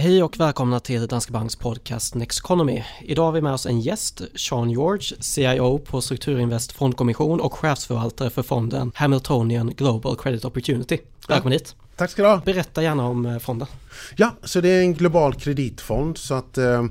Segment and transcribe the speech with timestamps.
[0.00, 2.82] Hej och välkomna till Danske Banks podcast Next Economy.
[3.02, 8.30] Idag har vi med oss en gäst, Sean George, CIO på Strukturinvest Fondkommission och chefsförvaltare
[8.30, 10.98] för fonden Hamiltonian Global Credit Opportunity.
[11.28, 11.74] Välkommen hit!
[11.96, 12.42] Tack ska du ha!
[12.44, 13.68] Berätta gärna om eh, fonden.
[14.16, 16.84] Ja, så det är en global kreditfond så att eh,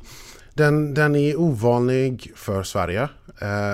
[0.53, 3.09] den, den är ovanlig för Sverige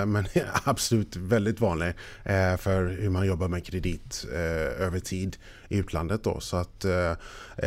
[0.06, 1.92] men är absolut väldigt vanlig
[2.24, 5.36] eh, för hur man jobbar med kredit eh, över tid
[5.68, 6.24] i utlandet.
[6.24, 6.40] Då.
[6.40, 7.10] Så att, eh,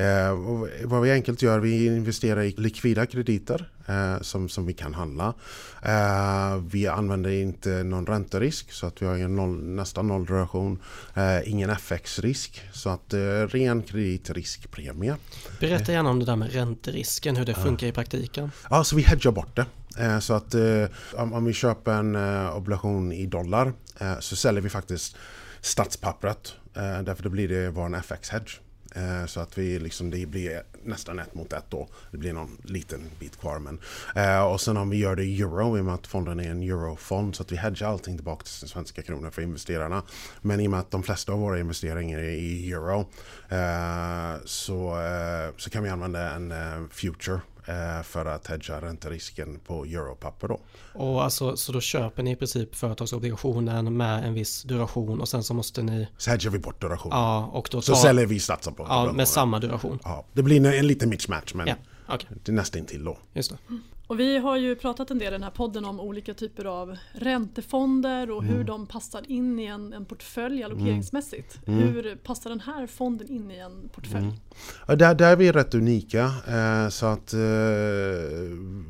[0.04, 0.38] eh,
[0.84, 5.34] vad vi enkelt gör, vi investerar i likvida krediter eh, som, som vi kan handla.
[5.84, 10.80] Eh, vi använder inte någon ränterisk så att vi har en noll, nästan noll relation.
[11.14, 15.16] Eh, ingen FX-risk så att eh, ren kreditriskpremie.
[15.60, 18.52] Berätta gärna om det där med ränterisken, hur det funkar i praktiken.
[18.70, 19.66] Ja, så vi hedgar bort det.
[19.98, 23.74] Eh, så att eh, om vi köper en eh, obligation i dollar
[24.20, 25.16] så säljer vi faktiskt
[25.62, 26.54] statspappret
[27.04, 28.60] därför då blir det vår FX-hedge.
[29.28, 31.88] Så att vi liksom, det blir nästan ett mot ett då.
[32.12, 33.60] Det blir någon liten bit kvar.
[33.60, 33.80] Men,
[34.16, 36.52] eh, och sen om vi gör det i euro i och med att fonden är
[36.52, 40.04] en eurofond så att vi hedgar allting tillbaka till svenska kronor för investerarna.
[40.42, 43.06] Men i och med att de flesta av våra investeringar är i euro
[44.46, 44.98] så,
[45.58, 46.54] så kan vi använda en
[46.90, 47.40] future
[48.04, 50.48] för att hedga ränterisken på europapper.
[50.48, 50.60] Då.
[50.94, 55.44] Och alltså, så då köper ni i princip företagsobligationen med en viss duration och sen
[55.44, 56.08] så måste ni...
[56.18, 57.18] Så hedgar vi bort durationen.
[57.18, 57.82] Ja, och då tar...
[57.82, 60.00] Så säljer vi statsen på Ja, med samma duration.
[60.04, 61.76] Ja, det blir en liten mismatch men ja,
[62.08, 62.30] okay.
[62.44, 63.18] det är nästan till då.
[63.34, 63.58] Just det.
[64.08, 66.98] Och vi har ju pratat en del i den här podden om olika typer av
[67.12, 68.56] räntefonder och mm.
[68.56, 71.60] hur de passar in i en, en portfölj allokeringsmässigt.
[71.66, 71.80] Mm.
[71.80, 71.94] mm.
[71.94, 74.24] Hur passar den här fonden in i en portfölj?
[74.24, 74.36] Mm.
[74.88, 76.34] Ja, där, där är vi rätt unika.
[76.48, 77.40] Eh, så att eh,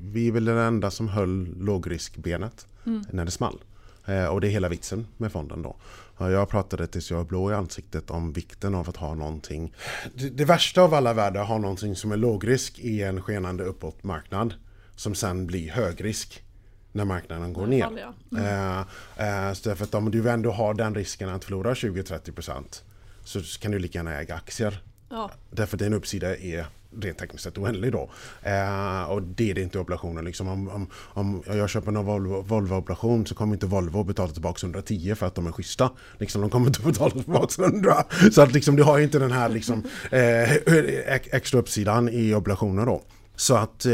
[0.02, 3.04] vi är väl den enda som höll lågriskbenet mm.
[3.12, 3.60] när det small.
[4.06, 5.76] Eh, och det är hela vitsen med fonden då.
[6.20, 9.74] Jag pratade tills jag är blå i ansiktet om vikten av att ha någonting.
[10.14, 14.54] Det, det värsta av alla världar har någonting som är lågrisk i en skenande uppåtmarknad
[14.98, 16.44] som sen blir högrisk
[16.92, 17.88] när marknaden går ner.
[18.32, 18.46] Mm.
[18.46, 22.84] Eh, eh, därför att om du ändå har den risken att förlora 20-30%
[23.24, 24.82] så kan du lika gärna äga aktier.
[25.10, 25.32] Ja.
[25.52, 26.66] Därför att din uppsida är
[27.02, 28.10] rent tekniskt sett oändlig då.
[28.42, 30.26] Eh, och det är det inte obligationen.
[30.26, 32.06] Liksom om, om, om jag köper en
[32.44, 35.90] Volvo-oblation så kommer inte Volvo betala tillbaka 110 för att de är schyssta.
[36.18, 38.04] Liksom, de kommer inte betala tillbaka 100.
[38.32, 40.54] Så att liksom, du har inte den här liksom, eh,
[41.36, 43.02] extra uppsidan i obligationer då.
[43.40, 43.92] Så att eh,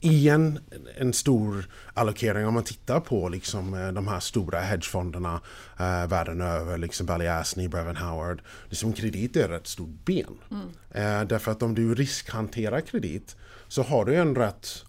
[0.00, 5.40] i en, stor allokering om man tittar på liksom, eh, de här stora hedgefonderna
[5.78, 8.42] eh, världen över, liksom Balyasny, Brevin Howard.
[8.68, 10.38] Liksom, kredit är ett stort ben.
[10.50, 10.68] Mm.
[10.90, 13.36] Eh, därför att om du riskhanterar kredit
[13.68, 14.84] så har du en rätt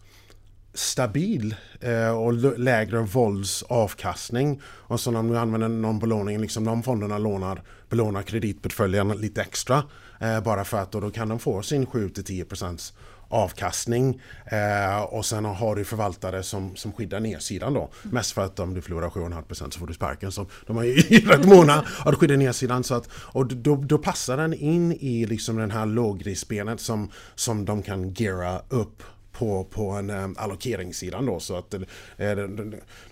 [0.73, 4.61] stabil eh, och lägre våldsavkastning.
[4.65, 9.83] Och så om du använder någon belåning, liksom de fonderna lånar, belånar kreditportföljen lite extra.
[10.19, 12.93] Eh, bara för att då, då kan de få sin 7-10%
[13.33, 17.79] avkastning eh, och sen har du förvaltare som, som skyddar nedsidan då.
[17.79, 18.13] Mm.
[18.13, 20.31] Mest för att om du förlorar 7,5% så får du sparken.
[20.31, 22.83] Så de är ju rätt måna att skydda nedsidan.
[22.83, 27.65] Så att, och då, då passar den in i liksom den här lågriskbenet som, som
[27.65, 31.81] de kan geara upp på, på en um, allokeringssidan då så att eh,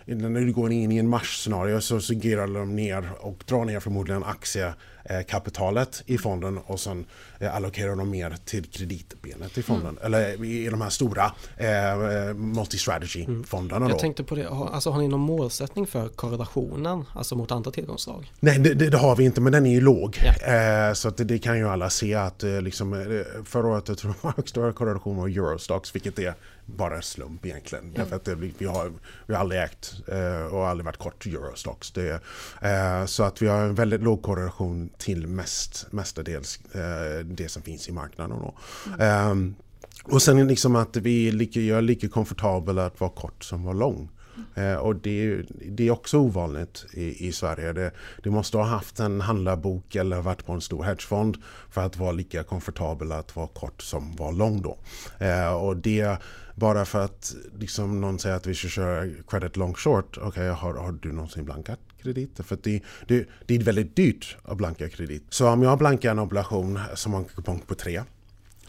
[0.06, 3.80] när du går in i en marsscenario så, så gerar de ner och drar ner
[3.80, 4.74] förmodligen aktie
[5.28, 7.06] kapitalet i fonden och sen
[7.40, 9.98] eh, allokerar de mer till kreditbenet i fonden.
[9.98, 10.04] Mm.
[10.04, 13.76] Eller i de här stora eh, eh multi-strategy-fonderna.
[13.76, 13.90] Mm.
[13.90, 18.32] Jag tänkte på det, alltså har ni någon målsättning för korrelationen, alltså mot andra tillgångsslag?
[18.40, 20.18] Nej, det, det, har vi inte, men den är ju låg.
[20.24, 20.54] Ja.
[20.54, 23.98] Eh, så att det, det, kan ju alla se att eh, liksom, förra året jag
[23.98, 26.34] tror jag högsta korrelation var Eurostox, vilket är
[26.78, 27.86] bara slump egentligen.
[27.86, 27.96] Mm.
[27.96, 28.92] Därför att det, vi, har,
[29.28, 31.92] vi har aldrig ägt eh, och aldrig varit kort Eurostox.
[31.92, 32.22] Det,
[32.62, 37.62] eh, så att vi har en väldigt låg korrelation till mest, mestadels eh, det som
[37.62, 38.38] finns i marknaden.
[38.40, 38.56] Då.
[39.00, 39.32] Mm.
[39.32, 39.56] Um,
[40.04, 43.64] och sen liksom att vi är lika, jag är lika komfortabel att vara kort som
[43.64, 44.10] vara lång.
[44.56, 47.74] Eh, och det, det, är också ovanligt i, i Sverige.
[47.74, 47.92] Det,
[48.24, 51.38] du måste ha haft en handlarbok eller varit på en stor hedgefond
[51.70, 54.78] för att vara lika komfortabel att vara kort som vara lång då.
[55.20, 56.18] Eh, och det
[56.56, 60.18] bara för att liksom, någon säger att vi ska köra credit long short.
[60.18, 62.40] Okej, okay, har, har du någonsin blankat kredit?
[62.44, 65.24] För det, det, det är väldigt dyrt att blanka kredit.
[65.30, 68.02] Så om jag blankar en obligation som har en kupong på 3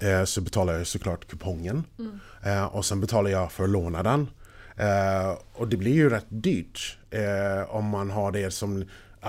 [0.00, 1.84] eh, så betalar jag såklart kupongen.
[1.98, 2.18] Mm.
[2.42, 4.28] Eh, och sen betalar jag för att låna den.
[4.76, 8.84] Eh, och det blir ju rätt dyrt eh, om man har det som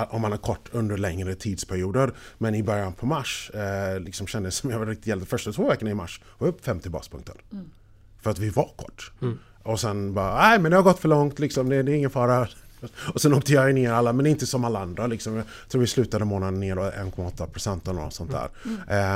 [0.09, 2.11] om man är kort under längre tidsperioder.
[2.37, 5.67] Men i början på mars eh, liksom kändes som jag var riktigt gällde första två
[5.69, 7.35] veckorna i mars var upp 50 baspunkter.
[7.51, 7.69] Mm.
[8.21, 9.11] För att vi var kort.
[9.21, 9.39] Mm.
[9.63, 12.09] Och sen bara, nej men det har gått för långt liksom, det, det är ingen
[12.09, 12.47] fara.
[13.13, 15.07] Och sen åkte jag ner alla, men inte som alla andra.
[15.07, 15.35] Liksom.
[15.35, 18.49] Jag tror vi slutade månaden ner 1,8 procent eller något sånt där.
[18.65, 19.07] Mm.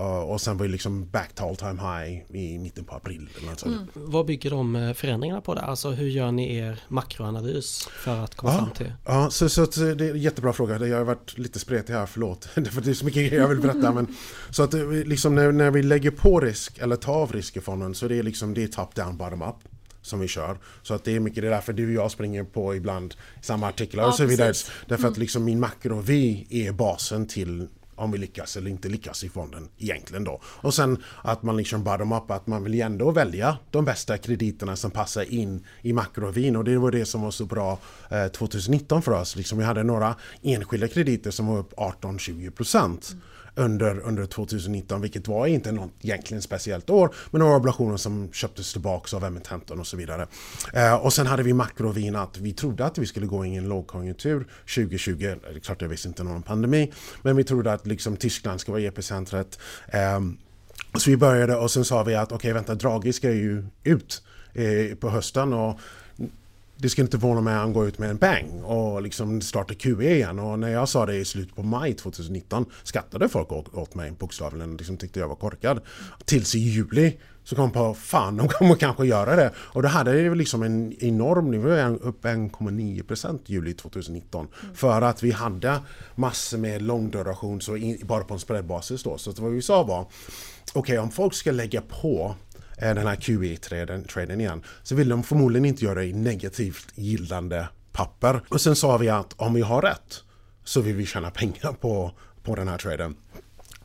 [0.00, 3.28] Uh, och sen var det liksom back to all time high i mitten på april.
[3.38, 3.86] Eller något mm.
[3.94, 5.60] Vad bygger de eh, förändringarna på det?
[5.60, 8.92] Alltså hur gör ni er makroanalys för att komma ja, fram till?
[9.04, 10.86] Ja, så, så det är en jättebra fråga.
[10.86, 12.48] Jag har varit lite spretig här, förlåt.
[12.54, 13.92] det är så mycket grejer jag vill berätta.
[13.92, 14.16] men,
[14.50, 14.74] så att
[15.06, 18.18] liksom när, när vi lägger på risk eller tar av risk i fonden så det
[18.18, 19.75] är liksom det är top down bottom up
[20.06, 20.58] som vi kör.
[20.82, 23.68] Så att det är mycket det är därför du och jag springer på ibland samma
[23.68, 24.48] artiklar ja, och så vidare.
[24.48, 24.70] Precis.
[24.86, 25.12] Därför mm.
[25.12, 29.28] att liksom min makro vi är basen till om vi lyckas eller inte lyckas i
[29.28, 30.40] fonden egentligen då.
[30.44, 34.18] Och sen att man liksom bottom up, att man vill ju ändå välja de bästa
[34.18, 37.78] krediterna som passar in i makrovin och det var det som var så bra
[38.10, 39.36] eh, 2019 för oss.
[39.36, 43.22] Liksom vi hade några enskilda krediter som var upp 18-20% mm
[43.56, 48.72] under, under 2019 vilket var inte något egentligen speciellt år men några obligationer som köptes
[48.72, 50.26] tillbaka av emittenten och så vidare.
[50.72, 53.56] Eh, och sen hade vi makrovin att vi trodde att vi skulle gå in i
[53.56, 55.16] en lågkonjunktur 2020.
[55.18, 58.72] Det är klart jag visste inte någon pandemi men vi trodde att liksom Tyskland ska
[58.72, 59.58] vara epicentret.
[59.88, 60.20] Eh,
[60.98, 64.22] så vi började och sen sa vi att okej okay, vänta Draghi ska ju ut
[64.54, 65.80] eh, på hösten och
[66.76, 69.74] det ska inte vara mig att han går ut med en bang och liksom startar
[69.74, 70.38] QE igen.
[70.38, 74.70] Och när jag sa det i slutet på maj 2019 skattade folk åt mig bokstavligen.
[74.70, 75.80] och Liksom tyckte jag var korkad.
[76.24, 77.16] Tills i juli
[77.46, 79.50] så kom på fan de kommer kanske göra det.
[79.56, 84.48] Och då hade det liksom en enorm nivå, upp 1,9% juli 2019.
[84.62, 84.74] Mm.
[84.74, 85.80] För att vi hade
[86.14, 89.18] massor med långduration så in, bara på en spreadbasis då.
[89.18, 92.34] Så vad vi sa var okej okay, om folk ska lägga på
[92.78, 97.68] Eh, den här QE-traden igen så vill de förmodligen inte göra det i negativt gillande
[97.92, 98.40] papper.
[98.48, 100.22] Och sen sa vi att om vi har rätt
[100.64, 102.12] så vill vi tjäna pengar på,
[102.42, 103.16] på den här traden.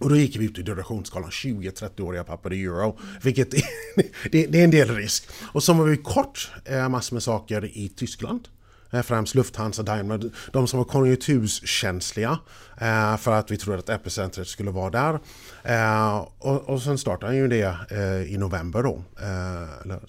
[0.02, 3.64] Och då gick vi ut i durationsskalan 20-30-åriga papper i euro, vilket är,
[4.32, 5.30] det, det, är en del risk.
[5.54, 8.48] Och så var vi kort eh, massor med saker i Tyskland.
[8.92, 12.40] Eh, främst Lufthansa, Daimler, de som var konjunkturskänsliga
[12.78, 15.20] eh, för att vi trodde att epicentret skulle vara där.
[16.40, 17.78] Och, och sen startade ju det
[18.28, 19.04] i november då,
[19.84, 20.00] eller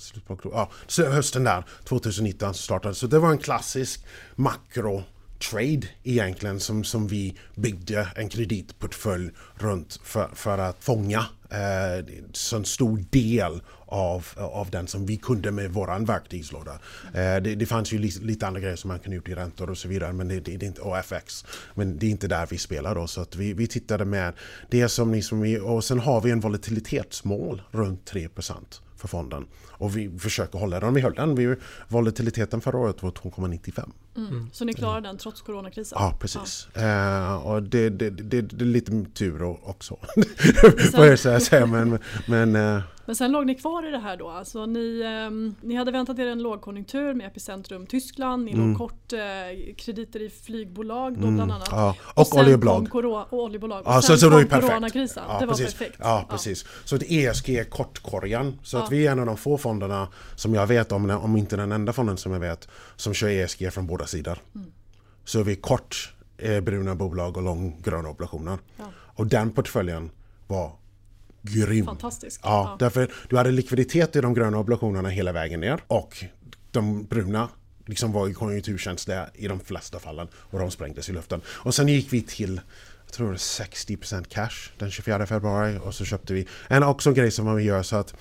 [0.44, 2.94] ja, hösten där 2019 startade.
[2.94, 5.02] Så det var en klassisk makro
[5.50, 12.56] trade egentligen som, som vi byggde en kreditportfölj runt för, för att fånga eh, så
[12.56, 16.72] en stor del av, av den som vi kunde med våran verktygslåda.
[17.14, 19.70] Eh, det, det fanns ju lite, lite, andra grejer som man kunde gjort i räntor
[19.70, 21.44] och så vidare men det, det, det är inte, och FX.
[21.74, 24.32] Men det är inte där vi spelar då så att vi, vi tittade med
[24.70, 28.54] det som liksom vi, och sen har vi en volatilitetsmål runt 3%
[28.96, 29.46] för fonden.
[29.70, 30.94] Och vi försöker hålla den.
[30.94, 31.34] Vi höll den.
[31.34, 31.56] Vi,
[31.88, 33.90] volatiliteten förra året var 2,95.
[34.16, 34.28] Mm.
[34.28, 34.50] mm.
[34.52, 35.98] Så ni klarade den trots coronakrisen?
[36.00, 36.68] Ja, precis.
[36.74, 36.80] Ja.
[36.80, 39.96] Uh, och det, det, det, det, är lite tur också.
[40.92, 41.66] Jag säga.
[41.66, 44.28] Men, men, uh, men sen låg ni kvar i det här då?
[44.28, 48.68] Alltså ni, eh, ni hade väntat er en lågkonjunktur med epicentrum Tyskland, ni mm.
[48.68, 51.34] låg kort eh, krediter i flygbolag då mm.
[51.34, 51.68] bland annat.
[51.70, 51.96] Ja.
[52.14, 52.90] Och, och oljebolag.
[52.90, 53.82] Corona, och oljebolag.
[53.86, 55.24] Ja, och sen så, så kom coronakrisen.
[55.28, 55.66] Ja, det precis.
[55.66, 55.98] var perfekt.
[56.02, 56.64] Ja, precis.
[56.84, 58.58] Så ett ESG är kortkorgen.
[58.62, 61.56] Så att vi är en av de få fonderna som jag vet om, om inte
[61.56, 64.38] den enda fonden som jag vet, som kör ESG från båda sidor.
[64.54, 64.72] Mm.
[65.24, 68.58] Så är vi kort eh, bruna bolag och lång gröna obligationer.
[69.14, 70.10] Och den portföljen
[70.46, 70.72] var
[71.42, 71.86] grym.
[71.86, 72.40] Fantastisk.
[72.44, 76.24] Ja, ja, därför du hade likviditet i de gröna obligationerna hela vägen ner och
[76.70, 77.48] de bruna
[77.86, 81.40] liksom var ju konjunkturkänsliga i de flesta fallen och de sprängdes i luften.
[81.46, 82.60] Och sen gick vi till
[83.06, 87.30] jag tror det 60% cash den 24 februari och så köpte vi en också grej
[87.30, 88.14] som man gör så att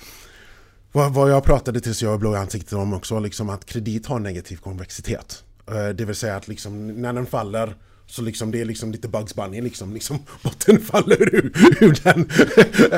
[0.91, 4.19] vad, vad jag pratade tills jag blå i ansiktet om också liksom att kredit har
[4.19, 5.43] negativ konvexitet.
[5.67, 7.75] Eh, det vill säga att liksom när den faller
[8.11, 12.19] så liksom det är liksom lite Bugs Bunny liksom, liksom botten faller ur, ur den.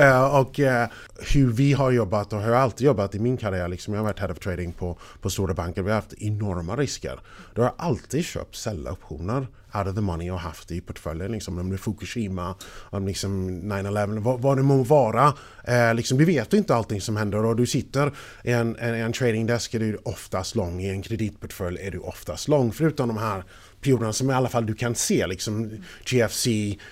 [0.04, 0.86] uh, och uh,
[1.34, 4.06] hur vi har jobbat och hur jag alltid jobbat i min karriär, liksom, jag har
[4.06, 7.20] varit head of trading på, på stora banker, vi har haft enorma risker.
[7.54, 11.32] Då har jag alltid köpt säljoptioner out of the money och haft det i portföljen.
[11.32, 12.56] Liksom, om det är Fukushima,
[12.90, 15.34] om liksom 9-11, vad, vad det må vara.
[15.64, 18.12] Eh, liksom, vi vet inte allting som händer och du sitter
[18.44, 22.00] i en, en, en trading desk är du oftast lång, i en kreditportfölj är du
[22.00, 22.72] oftast lång.
[22.72, 23.44] Förutom de här
[23.84, 25.72] perioderna som i alla fall du kan se, liksom
[26.06, 26.48] GFC,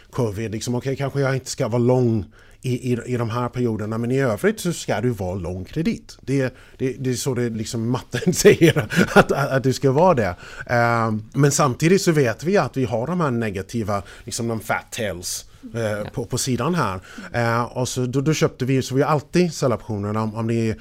[0.10, 2.26] covid, liksom okej okay, kanske jag inte ska vara lång
[2.62, 6.18] i, i, i de här perioderna men i övrigt så ska du vara lång kredit.
[6.22, 10.14] Det, det, det är så det liksom matten säger att, att, att du ska vara
[10.14, 10.36] det.
[10.72, 14.92] Uh, men samtidigt så vet vi att vi har de här negativa, liksom de fat
[14.92, 15.46] tails
[15.76, 17.00] uh, på, på sidan här.
[17.36, 20.70] Uh, och så då, då, köpte vi, så vi har alltid säljoptioner om, om det
[20.70, 20.76] är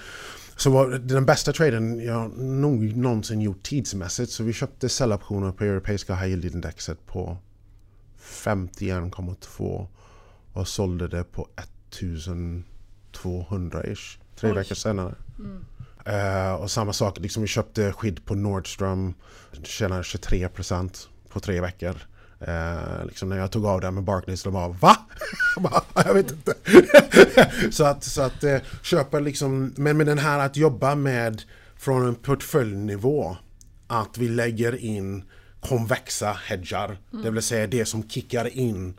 [0.61, 4.33] så var den bästa traden jag nog någonsin gjort tidsmässigt.
[4.33, 7.37] Så vi köpte säljoptioner på europeiska high yield indexet på
[8.21, 9.87] 51,2
[10.53, 11.49] och sålde det på
[11.91, 14.57] 1200-ish tre Oj.
[14.57, 15.15] veckor senare.
[15.39, 15.65] Mm.
[16.09, 19.15] Uh, och samma sak, liksom vi köpte skydd på Nordstrom,
[19.63, 21.97] tjänade 23% på tre veckor.
[22.49, 24.97] Uh, liksom när jag tog av den med Barclays, de bara VA?
[26.05, 26.55] jag vet inte.
[27.71, 31.43] så att, så att uh, köpa liksom, men med den här att jobba med
[31.77, 33.37] från en portföljnivå,
[33.87, 35.25] att vi lägger in
[35.61, 37.25] konvexa hedgar, mm.
[37.25, 38.95] det vill säga det som kickar in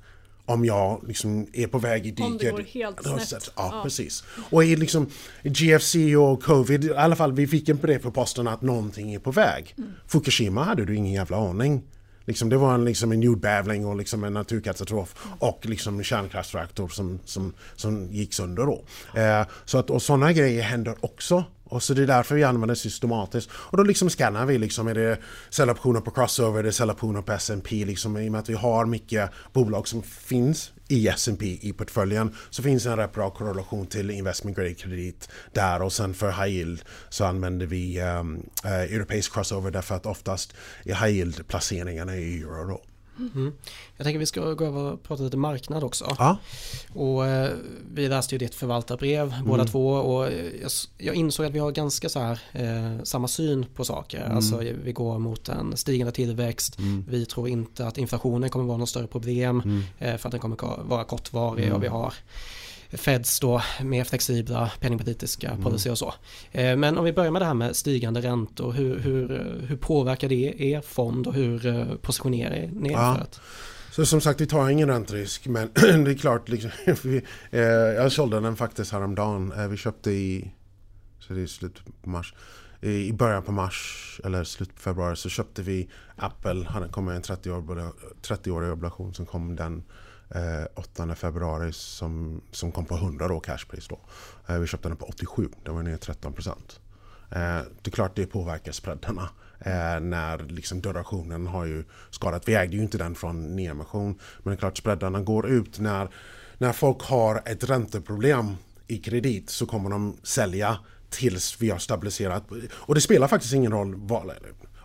[0.45, 2.25] om jag liksom är på väg i diket.
[2.25, 3.51] Om det går helt snett.
[3.55, 4.23] Ja, ja, precis.
[4.49, 5.09] Och i liksom
[5.43, 9.19] GFC och covid, i alla fall vi fick en brev på posten att någonting är
[9.19, 9.73] på väg.
[9.77, 9.91] Mm.
[10.07, 11.83] Fukushima hade du ingen jävla aning.
[12.25, 16.87] Liksom, det var en, liksom en jordbävning och liksom en naturkatastrof och liksom en kärnkraftsreaktor
[16.87, 18.83] som, som, som gick sönder då.
[19.19, 22.75] Eh, så att, och sådana grejer händer också och så det är därför vi använder
[22.75, 23.49] systematiskt.
[23.53, 25.17] Och då liksom scannar vi liksom, är det
[25.49, 28.85] säljoptioner på crossover, är det säljoptioner på S&P liksom i och med att vi har
[28.85, 34.11] mycket bolag som finns i S&P i portföljen så finns en rätt bra korrelation till
[34.11, 39.33] investment grade kredit där och sen för high yield så använder vi um, uh, europeisk
[39.33, 40.53] crossover därför att oftast
[40.85, 42.81] är high yield placeringarna i euro då.
[43.35, 43.53] Mm.
[43.97, 46.15] Jag tänker vi ska gå över och prata lite marknad också.
[46.19, 46.37] Ja.
[46.93, 47.49] Och, eh,
[47.93, 49.47] vi läste ju ditt förvaltarbrev mm.
[49.47, 50.23] båda två och
[50.61, 54.21] jag, jag, insåg att vi har ganska så här, eh, samma syn på saker.
[54.21, 54.35] Mm.
[54.35, 56.79] Alltså vi går mot en stigande tillväxt.
[56.79, 57.05] Mm.
[57.09, 59.83] Vi tror inte att inflationen kommer vara något större problem mm.
[59.99, 61.81] eh, för att den kommer vara kortvarig och mm.
[61.81, 62.13] vi har
[62.93, 65.63] Feds då mer flexibla penningpolitiska mm.
[65.63, 66.13] policy och så.
[66.51, 69.27] Eh, men om vi börjar med det här med stigande räntor, hur, hur,
[69.67, 73.15] hur påverkar det er fond och hur eh, positionerar ni er ja.
[73.15, 73.41] för att
[73.91, 76.71] så som sagt, vi tar ingen ränterisk, men det är klart, liksom,
[77.03, 77.21] vi,
[77.51, 79.51] eh, jag sålde den faktiskt häromdagen.
[79.51, 80.51] Eh, vi köpte i,
[81.19, 82.33] så det är slutet på mars,
[82.81, 87.15] i början på mars eller slutet på februari så köpte vi Apple, han kom med
[87.15, 89.83] en 30-årig 30 obligation som kom den
[90.35, 93.87] eh, 8 februari som, som kom på 100 då, cashpris.
[93.87, 93.99] Då.
[94.47, 96.79] Eh, vi köpte den på 87, den var ner 13 procent.
[97.31, 99.29] Eh, det är klart det påverkar spreadarna.
[99.59, 102.47] Eh, när liksom durationen har ju skadat.
[102.47, 104.19] Vi ägde ju inte den från nyemission.
[104.43, 106.09] Men det är klart spreadarna går ut när,
[106.57, 108.55] när folk har ett ränteproblem
[108.87, 110.77] i kredit så kommer de sälja
[111.09, 112.43] tills vi har stabiliserat.
[112.71, 114.31] Och det spelar faktiskt ingen roll vad,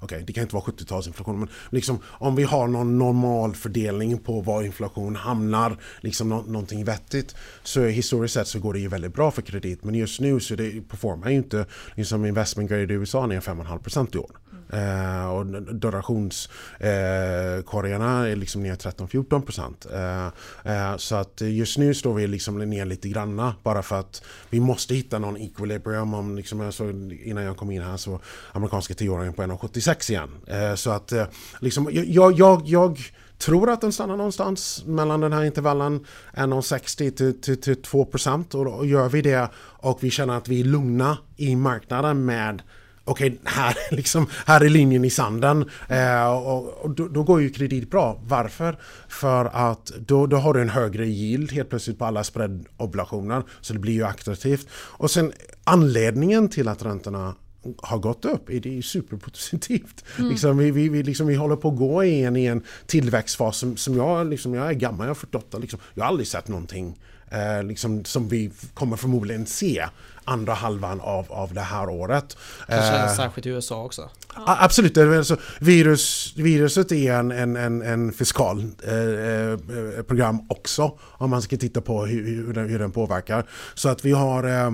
[0.00, 4.40] okay, det kan inte vara 70-talsinflation, men liksom, om vi har någon normal fördelning på
[4.40, 9.14] var inflation hamnar, liksom nå någonting vettigt, så historiskt sett så går det ju väldigt
[9.14, 9.84] bra för kredit.
[9.84, 14.16] Men just nu så det performar ju inte, liksom investment grade i USA ner 5,5%
[14.16, 14.36] i år.
[14.72, 19.86] Eh, och durationskorgarna eh, är liksom ner 13-14 %.
[19.92, 20.26] Eh,
[20.74, 24.60] eh, så att just nu står vi liksom ner lite granna bara för att vi
[24.60, 26.14] måste hitta någon equilibrium.
[26.14, 26.90] Om liksom, alltså,
[27.24, 28.20] innan jag kom in här så
[28.52, 30.30] amerikanska tioåringen på 1,76 igen.
[30.46, 31.24] Eh, så att eh,
[31.60, 32.98] liksom, jag, jag, jag
[33.38, 38.54] tror att den stannar någonstans mellan den här intervallen 1,60 till, till, till 2 procent
[38.54, 42.62] och då gör vi det och vi känner att vi är lugna i marknaden med
[43.06, 45.70] okej, okay, här, liksom, här är linjen i sanden.
[45.88, 48.20] Eh, och, och då, då, går ju kredit bra.
[48.22, 48.78] Varför?
[49.08, 53.42] För att då, då har du en högre yield helt plötsligt på alla spreadobligationer.
[53.60, 54.68] Så det blir ju attraktivt.
[54.72, 55.32] Och sen
[55.64, 57.34] anledningen till att räntorna
[57.82, 60.04] har gått upp är det superpositivt.
[60.18, 60.30] Mm.
[60.30, 63.56] Liksom, vi, vi, vi, liksom, vi håller på att gå i en, i en tillväxtfas
[63.56, 66.48] som, som jag, liksom, jag är gammal, jag är 48, liksom, jag har aldrig sett
[66.48, 66.98] någonting
[67.30, 69.86] eh, liksom, som vi kommer förmodligen se
[70.24, 72.36] andra halvan av, av det här året.
[72.66, 74.10] Kanske eh, särskilt i USA också?
[74.34, 74.56] Ja.
[74.60, 81.30] Absolut, alltså, virus, viruset är en, en, en, en fiskal eh, eh, program också om
[81.30, 83.46] man ska titta på hur, hur, hur den påverkar.
[83.74, 84.70] Så att vi har eh,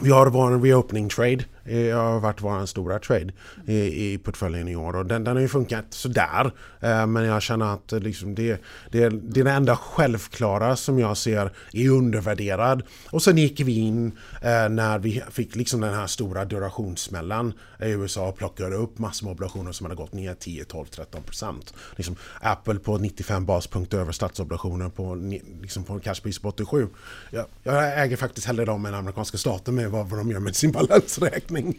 [0.00, 3.32] vi har vår reopening trade Eh, jag har varit vår stora trade
[3.66, 6.52] i, i portföljen i år och den, den har ju funkat sådär.
[6.80, 10.98] Eh, men jag känner att eh, liksom det, det, det är det enda självklara som
[10.98, 12.82] jag ser är undervärderad.
[13.10, 14.06] Och sen gick vi in
[14.42, 19.26] eh, när vi fick liksom den här stora durationssmällan i USA och plockade upp massor
[19.26, 21.74] med obligationer som hade gått ner 10, 12, 13 procent.
[21.96, 25.14] Liksom Apple på 95 baspunkter över statsobligationer på,
[25.62, 26.88] liksom på cashpris på 87.
[27.30, 30.56] Jag, jag äger faktiskt hellre dem än amerikanska staten med vad, vad de gör med
[30.56, 31.78] sin balansräkning beräkning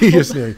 [0.00, 0.54] just nu.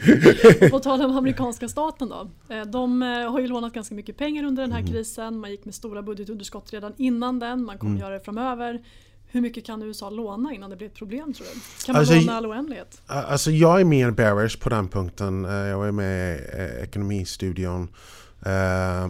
[0.70, 2.28] På tal om amerikanska staten då.
[2.54, 4.92] Eh, de eh, har ju lånat ganska mycket pengar under den här mm.
[4.92, 5.38] krisen.
[5.38, 7.64] Man gick med stora budgetunderskott redan innan den.
[7.64, 8.02] Man kommer mm.
[8.02, 8.82] göra det framöver.
[9.28, 11.60] Hur mycket kan USA låna innan det blir ett problem tror du?
[11.86, 13.02] Kan man alltså, låna all oändlighet?
[13.06, 15.44] Alltså jag är mer bearish på den punkten.
[15.44, 17.88] Eh, jag var med i ekonomistudion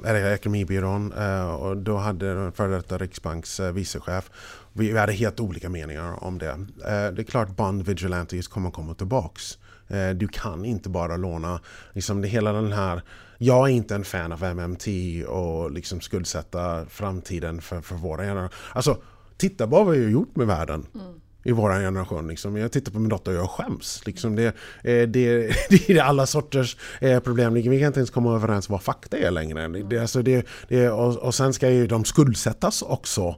[0.05, 1.13] eller ekonomibyrån
[1.61, 4.31] och då hade den före detta Riksbanks vicechef
[4.77, 6.49] vi hade helt olika meningar om det.
[6.49, 9.59] Eh, det är klart Bond Vigilantes kommer komma tillbaks.
[9.89, 11.61] Eh, du kan inte bara låna.
[11.93, 13.03] Liksom det hela den här
[13.39, 14.87] jag är inte en fan av MMT
[15.29, 18.55] och liksom skuldsätta framtiden för, för våra generationer.
[18.73, 18.99] Alltså,
[19.37, 20.87] titta bara vad vi har gjort med världen.
[20.95, 21.21] Mm.
[21.45, 22.29] i vår generation.
[22.29, 22.57] Liksom.
[22.57, 24.03] Jag tittar på min dotter och jag skäms.
[24.07, 24.37] Liksom.
[24.37, 24.47] Det,
[24.83, 25.09] eh, det,
[25.71, 26.77] det är alla sorters
[27.25, 27.55] problem.
[27.55, 29.69] Vi kan inte ens komma överens vad fakta är längre.
[29.69, 33.37] Det, alltså det, det, och, och sen ska ju de skuldsättas också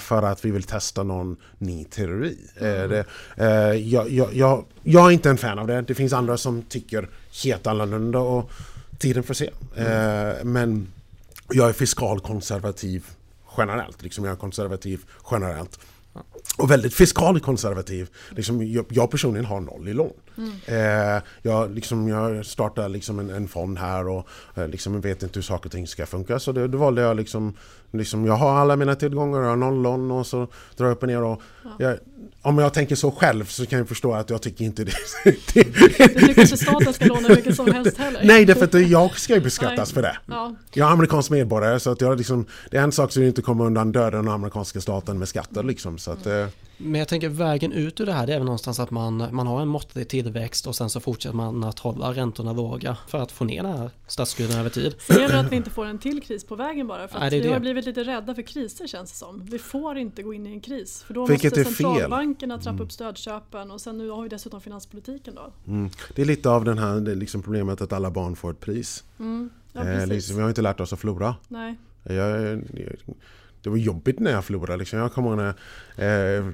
[0.00, 2.38] för att vi vill testa någon ny teori.
[2.60, 2.90] Mm.
[2.90, 3.04] Det,
[3.76, 5.82] jag, jag, jag, jag, är inte en fan av det.
[5.82, 7.08] Det finns andra som tycker
[7.44, 8.50] helt annorlunda och
[8.98, 9.50] tiden får se.
[9.76, 10.52] Mm.
[10.52, 10.92] Men
[11.48, 13.06] jag är fiskalkonservativ
[13.56, 14.02] generellt.
[14.02, 15.00] Liksom jag är konservativ
[15.30, 15.78] generellt.
[16.58, 18.08] Och väldigt fiskalkonservativ.
[18.30, 20.12] Liksom, jag, jag personligen har noll i lån.
[20.38, 20.52] Mm.
[20.66, 25.38] Eh, jag, liksom, jag startade liksom en, en fond här och eh, liksom, vet inte
[25.38, 26.38] hur saker och ting ska funka.
[26.38, 27.54] Så då valde jag liksom,
[27.90, 30.46] liksom, jag har alla mina tillgångar, jag har noll lån och så
[30.76, 31.22] drar jag upp och ner.
[31.22, 31.70] Och ja.
[31.78, 31.98] jag,
[32.42, 34.92] om jag tänker så själv så kan jag förstå att jag tycker inte det.
[35.24, 38.20] du tycker inte staten ska låna mycket som helst heller?
[38.24, 40.16] Nej, därför att jag ska ju beskattas för det.
[40.26, 40.54] Ja.
[40.72, 43.64] Jag är amerikansk medborgare så att jag liksom, det är en sak som inte kommer
[43.64, 45.98] undan döden av amerikanska staten med skatter liksom.
[45.98, 46.48] Så att, mm.
[46.82, 49.46] Men jag tänker vägen ut ur det här det är väl någonstans att man, man
[49.46, 53.32] har en måttlig tillväxt och sen så fortsätter man att hålla räntorna låga för att
[53.32, 54.94] få ner den här statsskulden över tid.
[55.00, 57.08] Ser du att vi inte får en till kris på vägen bara?
[57.08, 59.44] För att Nej, vi har blivit lite rädda för kriser känns det som.
[59.44, 61.02] Vi får inte gå in i en kris.
[61.02, 62.82] För då Vilket måste centralbankerna trappa mm.
[62.82, 65.52] upp stödköpen och sen nu har vi dessutom finanspolitiken då.
[65.66, 65.90] Mm.
[66.14, 69.04] Det är lite av den här det liksom problemet att alla barn får ett pris.
[69.18, 69.50] Mm.
[69.72, 71.34] Ja, eh, liksom, vi har inte lärt oss att förlora.
[71.48, 71.76] Nej.
[72.02, 72.62] Jag, jag,
[73.62, 74.76] det var jobbigt när jag förlorade.
[74.76, 74.98] Liksom.
[74.98, 75.54] Jag kommer ihåg när,
[76.38, 76.46] eh,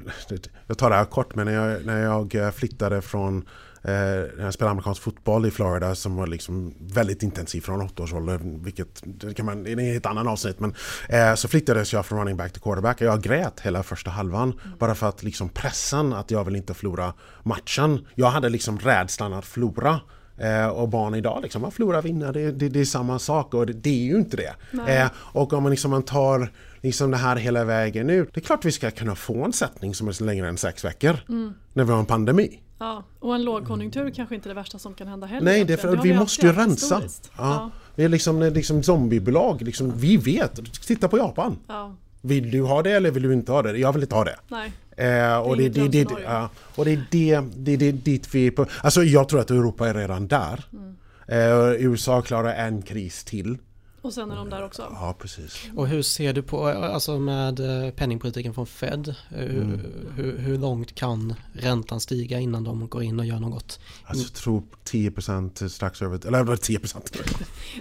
[0.67, 3.37] jag tar det här kort, men när jag, när jag eh, flyttade från
[3.83, 3.93] eh,
[4.37, 8.13] när jag spelade amerikansk fotboll i Florida som var liksom väldigt intensiv från åtta års
[8.13, 8.41] ålder.
[8.43, 10.61] Vilket det kan man, det är ett annat avsnitt.
[10.61, 10.75] Men,
[11.09, 13.01] eh, så flyttades jag från running back till quarterback.
[13.01, 14.53] Jag grät hela första halvan.
[14.65, 14.79] Mm.
[14.79, 18.07] Bara för att liksom pressen att jag vill inte förlora matchen.
[18.15, 20.01] Jag hade liksom rädslan att förlora.
[20.39, 23.67] Eh, och barn idag, liksom, man förlorar vinner, det, det, det, är samma sak och
[23.67, 24.55] det, det är ju inte det.
[24.89, 26.53] Eh, och om man, liksom, man tar
[26.87, 28.35] liksom det här hela vägen ut.
[28.35, 31.17] Det är klart vi ska kunna få en sättning som är längre än sex veckor.
[31.29, 31.55] Mm.
[31.73, 32.61] När vi har en pandemi.
[32.79, 34.15] Ja, och en lågkonjunktur mm.
[34.15, 35.45] kanske inte är det värsta som kan hända heller.
[35.45, 37.03] Nej, det för, vi, vi måste ju rensa.
[37.03, 37.29] Ja.
[37.37, 37.71] ja.
[37.95, 39.63] Vi är liksom, liksom zombiebolag.
[39.63, 40.83] Liksom, vi vet.
[40.87, 41.59] Titta på Japan.
[41.69, 41.97] Ja.
[42.21, 43.79] Vill du ha det eller vill du inte ha det?
[43.79, 44.37] Jag vill inte ha det.
[44.49, 44.73] Nej.
[44.97, 48.51] Eh, och, det, det, det, ja, och det är det, det, det dit vi är
[48.51, 48.67] på.
[48.83, 50.65] Alltså jag tror att Europa är redan där.
[50.73, 50.97] Mm.
[51.29, 53.59] Eh, USA klarar en kris till.
[54.07, 54.89] Och sen är de där också.
[54.91, 55.63] Ja, precis.
[55.77, 59.15] Och hur ser du på, alltså med eh, penningpolitiken från Fed?
[59.29, 59.81] Hur, mm.
[60.17, 63.81] hur, hur, långt kan räntan stiga innan de går in och gör något?
[64.05, 66.97] Alltså jag tror 10% strax över, eller 10%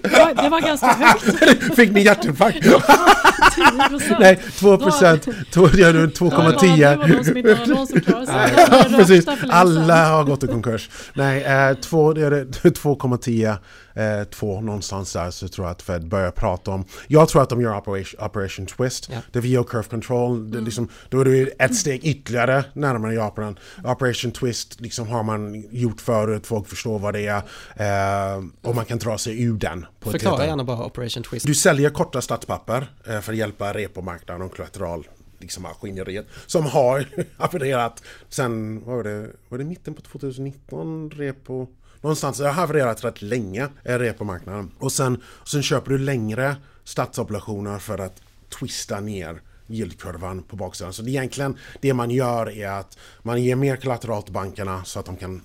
[0.01, 1.23] det var, det var ganska högt.
[1.75, 2.57] Fick ni hjärtinfarkt?
[2.57, 4.15] 10%?
[4.19, 5.19] Nej, 2%,
[5.51, 6.77] 2,10.
[6.77, 8.97] Ja, det var de som inte har någon som klarar sig.
[8.97, 10.89] Precis, alla har gått i konkurs.
[11.13, 13.57] Nej, 2,10
[13.95, 17.49] eh, två någonstans där så tror jag att Fed börjar prata om, jag tror att
[17.49, 19.23] de gör Operation, operation Twist, yeah.
[19.31, 20.51] det är VO Curve Control, mm.
[20.51, 23.60] det liksom, då är det ett steg ytterligare närmare Japan.
[23.84, 27.41] Operation Twist liksom har man gjort förut, folk förstår vad det är
[27.75, 29.86] eh, och man kan dra sig ur den.
[29.99, 31.45] På Förklara gärna bara Operation Twist.
[31.45, 35.08] Du säljer korta statspapper eh, för att hjälpa repomarknaden och kollateral
[35.39, 41.67] liksom maskineriet som har havererat sen, vad var det, var det mitten på 2019 repo
[42.06, 44.72] Någonstans, det har havererat rätt länge, repomarknaden.
[44.80, 48.22] Och sen, sen köper du längre statsobligationer för att
[48.60, 50.94] twista ner yieldkurvan på baksidan.
[50.94, 55.00] Så det egentligen det man gör är att man ger mer kollateral till bankerna så
[55.00, 55.41] att de kan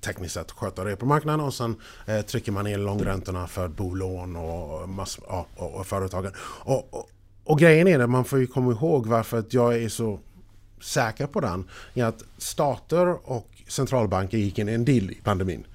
[0.00, 4.36] tekniskt sett sköta det på marknaden och sen eh, trycker man ner långräntorna för bolån
[4.36, 6.32] och, mass, ja, och, och företagen.
[6.40, 7.08] Och, och,
[7.44, 10.20] och, grejen är det, man får ju komma ihåg varför att jag är så
[10.80, 15.66] säker på den, är att stater och centralbanker gick in i en deal i pandemin.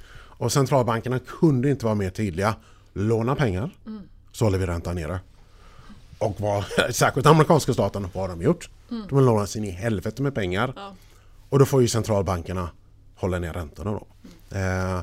[0.44, 2.56] Och centralbankerna kunde inte vara mer tydliga.
[2.94, 4.02] Låna pengar mm.
[4.32, 5.20] så håller vi räntan nere.
[6.18, 8.70] Och vad, särskilt amerikanska staten, vad har de gjort?
[8.92, 9.04] Mm.
[9.10, 10.74] De har lånat sin i helvete med pengar.
[10.76, 10.96] Ja.
[11.50, 12.70] Och då får ju centralbankerna
[13.16, 14.08] hålla ner räntorna då.
[14.52, 14.66] Mm.
[14.66, 14.98] Eh,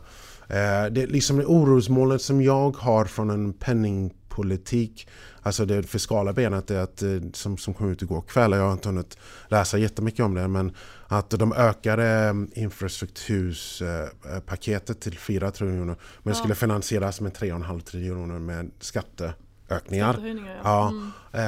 [0.59, 5.09] eh, det, liksom det orosmålet som jag har från en penningpolitik
[5.43, 8.73] Alltså det fiskala benet är att, eh, som, som kom ut igår kväll, jag har
[8.73, 10.75] inte hunnit läsa jättemycket om det, men
[11.13, 16.37] att de ökade mm, infrastrukturspaketet till 4 triljoner men ja.
[16.39, 20.37] skulle finansieras med 3,5 triljoner med skatteökningar.
[20.65, 20.89] Ja.
[20.89, 21.13] Mm.
[21.35, 21.41] Uh,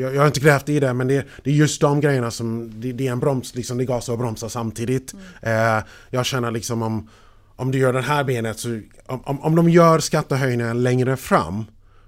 [0.00, 2.80] jag, jag, har inte grävt i det men det, det är just de grejerna som
[2.80, 5.14] det, det, är en broms, liksom det gasar och bromsar samtidigt.
[5.42, 5.82] Mm.
[6.10, 7.08] Jag känner liksom om,
[7.56, 11.64] om du gör det här benet så om, om, om de gör skattehöjningar längre fram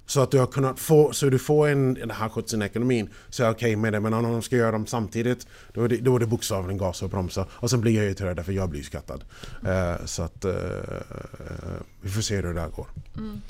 [0.08, 3.08] så att du har kunnat få, så du får en, den här skjutsen i ekonomin
[3.28, 4.00] så är jag okej okay med det.
[4.00, 7.02] Men om de ska göra dem samtidigt då är det, då är det bokstavligen gas
[7.02, 7.46] och bromsa.
[7.50, 9.24] Och sen blir jag ju till för jag blir skattad.
[9.64, 10.52] Uh, eh, så att uh,
[12.00, 12.86] vi får se hur det där går.
[13.16, 13.40] Mm.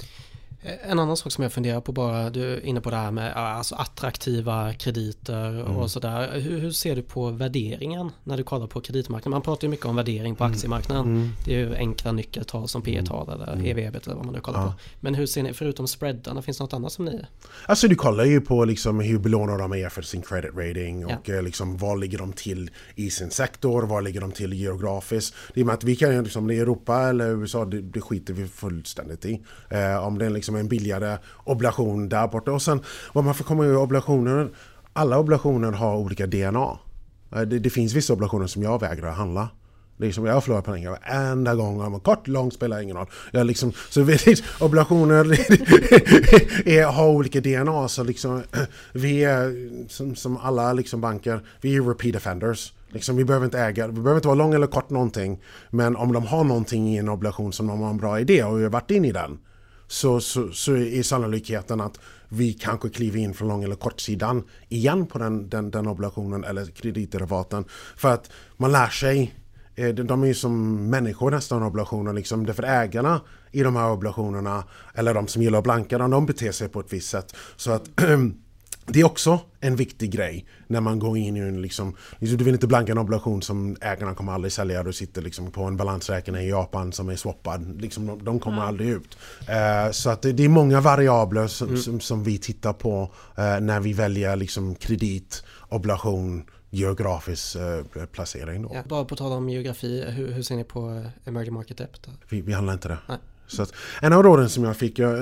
[0.62, 3.10] Eh, en annan sak som jag funderar på bara, du är inne på det här
[3.10, 5.76] med alltså attraktiva krediter mm.
[5.76, 6.40] och sådär.
[6.40, 9.30] Hur, hur, ser du på värderingen när du kollar på kreditmarknaden?
[9.30, 10.54] Man pratar ju mycket om värdering på mm.
[10.54, 11.04] aktiemarknaden.
[11.04, 11.30] Mm.
[11.44, 13.66] Det är ju enkla nyckeltal som P tal eller mm.
[13.66, 14.66] EV eller vad man nu kollar ja.
[14.66, 14.72] på.
[15.00, 17.24] Men hur ser ni, förutom spreadarna, finns det något annat som ni...
[17.66, 21.12] Alltså du kollar ju på liksom hur belånade de är för sin credit rating och
[21.24, 21.34] ja.
[21.34, 25.34] Eh, liksom var ligger de till i sin sektor, var ligger de till geografiskt.
[25.54, 28.34] Det är med att vi kan ju liksom, är Europa eller USA, det, det skiter
[28.34, 29.42] vi fullständigt i.
[29.70, 32.52] Eh, om det är liksom Liksom en billigare oblation där borta.
[32.52, 32.80] Och sen
[33.12, 34.50] vad man får komma ihåg oblationer,
[34.92, 36.78] alla oblationer har olika DNA.
[37.32, 39.48] Eh, det, det, finns vissa oblationer som jag vägrar handla.
[39.96, 41.80] Det är som jag förlorar pengar varenda gång.
[41.80, 43.06] Om kort, lång spelar ingen roll.
[43.32, 44.22] Jag liksom, så vet,
[44.60, 45.24] oblationer
[46.68, 47.88] är, har olika DNA.
[47.88, 48.42] Så liksom,
[48.92, 52.72] vi är som, som alla liksom banker, vi är repeat offenders.
[52.88, 55.42] Liksom, vi behöver inte äga, vi behöver inte vara lång eller kort någonting.
[55.70, 58.58] Men om de har någonting i en obligation som de har en bra idé och
[58.58, 59.38] vi har varit in i den.
[59.88, 61.98] Så, så, så är sannolikheten att
[62.28, 66.66] vi kanske kliver in från lång eller kortsidan igen på den, den, den obligationen eller
[66.66, 67.64] kreditderivaten.
[67.96, 69.34] För att man lär sig
[69.74, 72.46] eh, de är ju som människor nästan obligationer liksom.
[72.46, 73.20] Därför ägarna
[73.50, 76.92] i de här obligationerna eller de som gillar att blanka de beter sig på ett
[76.92, 77.36] visst sätt.
[77.56, 77.90] Så att
[78.90, 82.44] Det är också en viktig grej när man går in i en liksom, liksom, du
[82.44, 84.82] vill inte blanka en obligation som ägarna kommer aldrig sälja.
[84.82, 87.80] Du sitter liksom på en balansräkning i Japan som är swappad.
[87.80, 88.68] Liksom, de, de kommer ja.
[88.68, 89.18] aldrig ut.
[89.40, 91.80] Uh, så att det, det, är många variabler som, mm.
[91.80, 98.62] som, som vi tittar på uh, när vi väljer liksom kredit, obligation, geografisk uh, placering.
[98.62, 98.70] Då.
[98.74, 102.08] Ja, bara på tal om geografi, hur, hur ser ni på emerging market debt?
[102.28, 102.98] Vi, vi handlar inte det.
[103.08, 103.18] Nej.
[103.48, 105.16] Så att, en av råden som jag fick, jag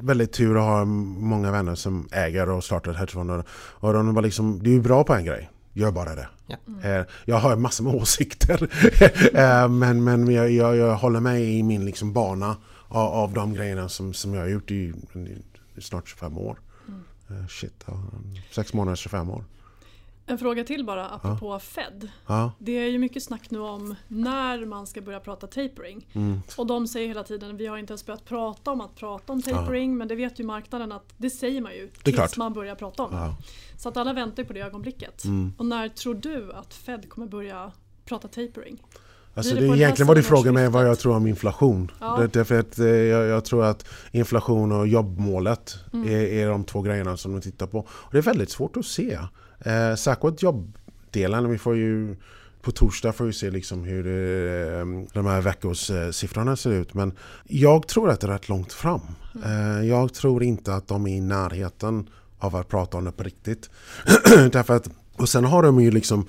[0.00, 3.44] väldigt tur att ha många vänner som äger och startar hedgefonder.
[3.50, 6.28] Och de var liksom, du är bra på en grej, gör bara det.
[6.46, 6.56] Ja.
[6.84, 7.06] Mm.
[7.24, 8.68] Jag har massor med åsikter.
[9.34, 12.56] Eh, men men jag, jag, jag, håller mig i min liksom bana
[12.88, 14.94] av, av de grejerna som, som jag har gjort i,
[15.74, 16.58] i snart 25 år.
[16.88, 17.42] Mm.
[17.42, 17.84] Eh, shit,
[18.50, 19.44] sex månader, 25 år.
[20.26, 21.58] En fråga till bara apropå ja.
[21.58, 22.08] Fed.
[22.26, 22.52] Ja.
[22.58, 26.06] Det är ju mycket snack nu om när man ska börja prata tapering.
[26.12, 26.40] Mm.
[26.56, 29.42] Och de säger hela tiden vi har inte ens börjat prata om att prata om
[29.42, 29.96] tapering ja.
[29.96, 32.36] men det vet ju marknaden att det säger man ju tills klart.
[32.36, 33.34] man börjar prata om det.
[33.78, 35.24] Så att alla väntar på det ögonblicket.
[35.24, 35.52] Mm.
[35.58, 37.72] Och när tror du att Fed kommer börja
[38.04, 38.82] prata tapering?
[39.34, 41.90] Alltså det, det egentligen var det frågan med vad jag tror om inflation.
[42.00, 42.28] Ja.
[42.32, 46.08] Därför att eh, jag, jag, tror att inflation och jobbmålet mm.
[46.08, 47.78] är, är de två grejerna som de tittar på.
[47.78, 49.18] Och det är väldigt svårt att se.
[49.60, 51.50] Eh, särskilt jobbdelen.
[51.50, 52.16] Vi får ju
[52.64, 56.94] på torsdag får vi se liksom hur det, eh, de här veckossiffrorna ser ut.
[56.94, 57.12] Men
[57.44, 59.00] jag tror att det är rätt långt fram.
[59.34, 59.78] Mm.
[59.78, 63.22] Eh, jag tror inte att de är i närheten av att prata om det på
[63.22, 63.70] riktigt.
[64.52, 66.26] Därför att, och sen har de ju liksom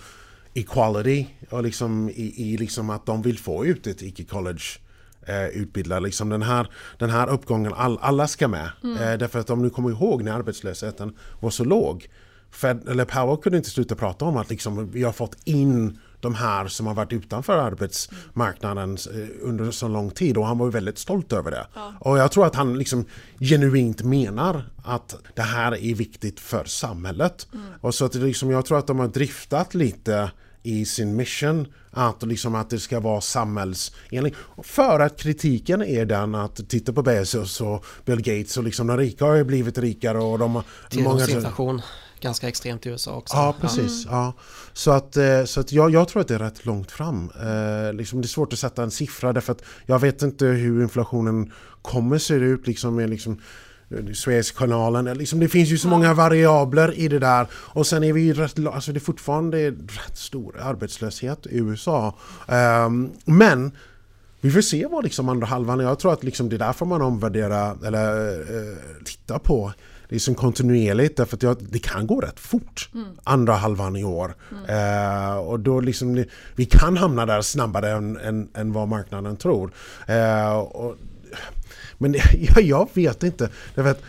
[0.54, 4.80] equality och liksom i, i liksom att de vill få ut ett icke-college
[5.28, 6.02] eh.
[6.02, 8.70] Liksom den, här, den här uppgången, all, alla ska med.
[8.84, 8.98] Mm.
[8.98, 12.10] Eh, därför att om du kommer ihåg när arbetslösheten var så låg
[12.56, 16.36] Fed, eller Powell kunde inte sluta prata om att liksom, vi har fått in de
[16.36, 20.98] här som har varit utanför arbetsmarknaden eh, under så lång tid och han var väldigt
[20.98, 21.68] stolt över det.
[21.74, 21.94] Ja.
[22.00, 23.06] Och jag tror att han liksom
[23.40, 27.48] genuint menar att det här är viktigt för samhället.
[27.54, 27.66] Mm.
[27.82, 30.32] Och så att liksom, jag tror att de har driftat lite
[30.64, 34.38] i sin mission att, liksom att det ska vara samhällsenligt.
[34.64, 38.98] För att kritiken är den att titta på Bezos och Bill Gates och liksom de
[38.98, 40.64] rika har ju blivit rikare och de har...
[40.90, 41.82] Tillgångsinflation
[42.26, 43.36] ganska extremt i USA också.
[43.36, 44.06] Ja, precis.
[44.06, 44.18] Mm.
[44.18, 44.34] Ja.
[44.74, 47.32] Så, att, eh, så att jag, jag tror att det är rätt långt fram.
[47.42, 50.82] Eh, liksom det är svårt att sätta en siffra därför att jag vet inte hur
[50.82, 53.42] inflationen kommer se ut liksom med liksom
[53.90, 55.18] eh, Suezkanalen.
[55.18, 57.48] Liksom det finns ju så många variabler i det där.
[57.54, 62.16] Och sen är vi ju rätt, alltså det är fortfarande rätt stor arbetslöshet i USA.
[62.48, 63.72] Um, men
[64.42, 67.02] vi får se vad liksom andra halvan, jag tror att liksom det är därför man
[67.02, 69.74] omvärderar eller uh, titta på
[70.08, 73.08] liksom kontinuerligt därför att jag, det kan gå rätt fort mm.
[73.24, 74.36] andra halvan i år.
[74.52, 75.32] Mm.
[75.32, 79.72] Eh, och då liksom, vi kan hamna där snabbare än, än, än vad marknaden tror.
[80.08, 80.96] Eh, och,
[81.98, 83.50] men jag, jag vet inte.
[83.76, 84.02] Därför att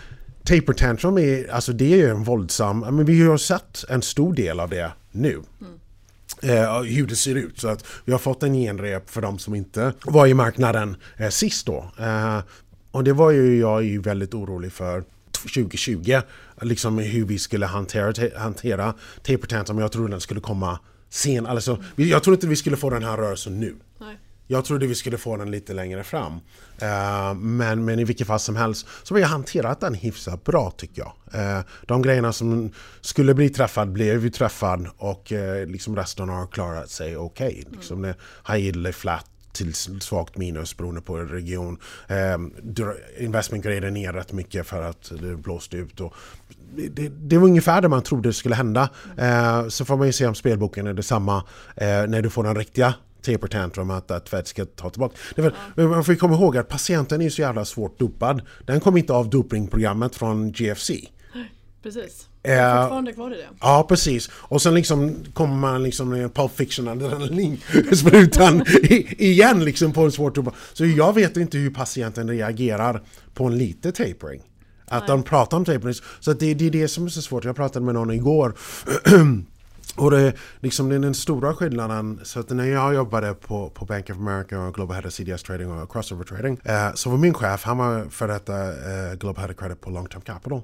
[0.44, 4.60] taper tantrum är, alltså det är en våldsam, men vi har sett en stor del
[4.60, 5.42] av det nu.
[5.60, 5.72] Mm.
[6.42, 7.60] Eh, hur det ser ut.
[7.60, 11.28] Så att vi har fått en genrep för de som inte var i marknaden eh,
[11.28, 11.90] sist då.
[11.98, 12.38] Eh,
[12.90, 15.04] och det var ju jag ju väldigt orolig för
[15.38, 16.20] 2020.
[16.62, 19.78] Liksom hur vi skulle hantera, hantera taper tantrum.
[19.78, 21.46] Jag trodde den skulle komma sen.
[21.46, 23.76] Alltså, jag trodde inte vi skulle få den här rörelsen nu.
[24.00, 24.18] Nej.
[24.48, 26.32] Jag trodde vi skulle få den lite längre fram.
[26.32, 30.70] Uh, men, men i vilket fall som helst så har vi hanterat den hyfsat bra
[30.70, 31.12] tycker jag.
[31.40, 36.46] Uh, de grejerna som skulle bli träffad blev ju träffad och uh, liksom resten har
[36.46, 37.46] klarat sig okej.
[37.46, 37.76] Okay.
[37.76, 38.16] Liksom mm.
[38.48, 41.78] High yield är flat till svagt minus beroende på region.
[42.08, 42.38] Eh,
[43.18, 46.00] investment grade ner rätt mycket för att det blåste ut.
[46.00, 46.14] Och
[46.74, 48.88] det, det, var ungefär det man trodde skulle hända.
[49.18, 51.44] Eh, så får man ju se om spelboken är detsamma
[51.76, 55.16] eh, när du får den riktiga taper tantrum att, att Fed ska ta tillbaka.
[55.34, 55.50] Ja.
[55.76, 58.42] Man får komma ihåg att patienten är så jävla svårt dopad.
[58.66, 60.90] Den kom inte av dopingprogrammet från GFC.
[61.82, 62.28] Precis.
[62.46, 63.48] Är fortfarande kvar i det.
[63.60, 64.30] Ja, precis.
[64.32, 68.64] Och sen liksom kommer man liksom med Pulp Fiction adrenalinsprutan
[69.18, 70.52] igen liksom på en svår tuba.
[70.72, 73.02] Så jag vet inte hur patienten reagerar
[73.34, 74.42] på en lite tapering.
[74.88, 75.16] Att Nej.
[75.16, 75.94] de pratar om tapering.
[76.20, 77.44] Så det, det är det som är så svårt.
[77.44, 78.54] Jag pratade med någon igår
[79.96, 82.20] Och det, liksom, det är den stora skillnaden.
[82.22, 85.42] Så att när jag jobbade på, på Bank of America och Global Head of CDS
[85.42, 89.40] Trading och Crossover Trading eh, så var min chef, han var för detta eh, Global
[89.40, 90.62] Head of Credit på Long Term Capital.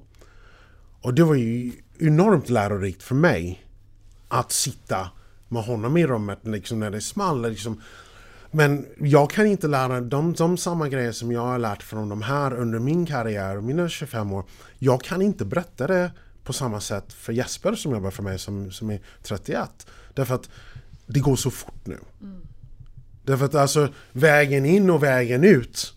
[1.02, 3.64] Och det var ju enormt lärorikt för mig
[4.28, 5.10] att sitta
[5.48, 7.42] med honom i rummet liksom när det small.
[7.42, 7.80] Liksom.
[8.50, 12.22] Men jag kan inte lära de, de samma grejer som jag har lärt från de
[12.22, 14.44] här under min karriär, mina 25 år.
[14.78, 16.10] Jag kan inte berätta det
[16.44, 19.86] på samma sätt för Jesper som jobbar för mig som, som är 31.
[20.14, 20.50] Därför att
[21.06, 21.98] det går så fort nu.
[22.20, 22.40] Mm.
[23.24, 25.94] Därför att alltså vägen in och vägen ut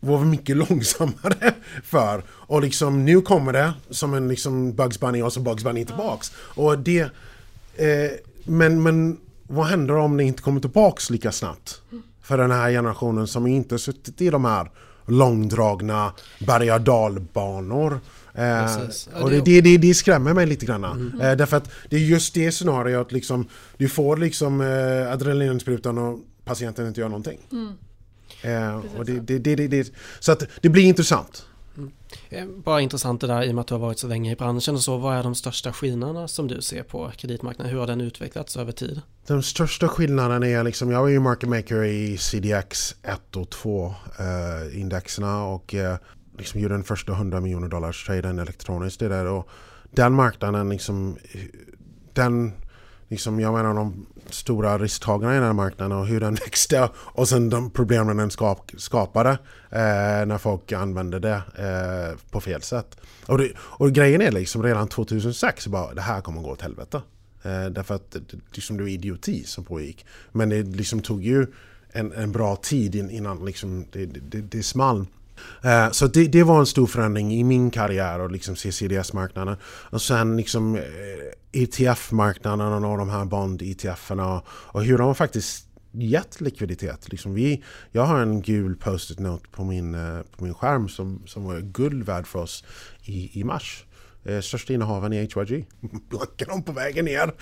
[0.00, 2.22] var mycket långsammare för.
[2.30, 6.32] Och liksom nu kommer det som en liksom Bugs Bunny och så Bugs Bunny tillbaks.
[6.36, 7.00] Och det...
[7.76, 8.10] Eh,
[8.44, 11.80] men, men vad händer om det inte kommer tillbaks lika snabbt?
[12.22, 14.70] För den här generationen som inte suttit i de här
[15.06, 16.12] långdragna
[16.46, 18.00] berg och dalbanor.
[18.34, 20.84] Eh, och det, det, det, det, skrämmer mig lite grann.
[20.84, 21.20] Mm.
[21.20, 26.18] Eh, därför att det är just det scenariot liksom, du får liksom eh, adrenalinsprutan och
[26.44, 27.38] patienten inte gör någonting.
[27.52, 27.72] Mm.
[28.42, 31.46] Eh, och det, det, det, det, så att det blir intressant.
[31.76, 31.92] Mm.
[32.28, 34.36] Eh, bara intressant det där i och med att du har varit så länge i
[34.36, 34.96] branschen och så.
[34.96, 37.72] Vad är de största skillnaderna som du ser på kreditmarknaden?
[37.72, 39.00] Hur har den utvecklats över tid?
[39.26, 43.94] Den största skillnaden är liksom, jag var ju market maker i CDX 1 och 2
[44.18, 45.96] eh, indexerna och eh,
[46.38, 49.00] liksom gjorde den första 100 miljoner dollars traden elektroniskt.
[49.00, 49.26] Det där.
[49.26, 49.48] Och
[49.90, 51.16] den marknaden liksom,
[52.12, 52.52] den,
[53.10, 57.28] liksom, jag menar de stora risktagarna i den här marknaden och hur den växte och
[57.28, 59.30] sen de problemen den skap, skapade
[59.70, 62.96] eh, när folk använde det eh, på fel sätt.
[63.26, 67.02] Och, det, och grejen är liksom redan 2006 bara det här kommer gå åt helvete.
[67.42, 68.20] Eh, därför att det,
[68.52, 70.06] liksom, det var idioti som pågick.
[70.32, 71.46] Men det liksom tog ju
[71.92, 75.06] en, en bra tid innan liksom, det, det, det small.
[75.62, 79.56] Eh, så det, det, var en stor förändring i min karriär och liksom CCDS-marknaden.
[79.64, 80.82] Och sen liksom eh,
[81.52, 87.08] ETF-marknaden och de här bond-ETFerna och hur de faktiskt gett likviditet.
[87.12, 91.22] Liksom vi, jag har en gul post-it note på min, eh, på min skärm som,
[91.26, 92.64] som var guld värd för oss
[93.02, 93.84] i, i mars.
[94.24, 95.66] Eh, största innehaven i HYG.
[96.08, 97.32] Blankar dem på vägen ner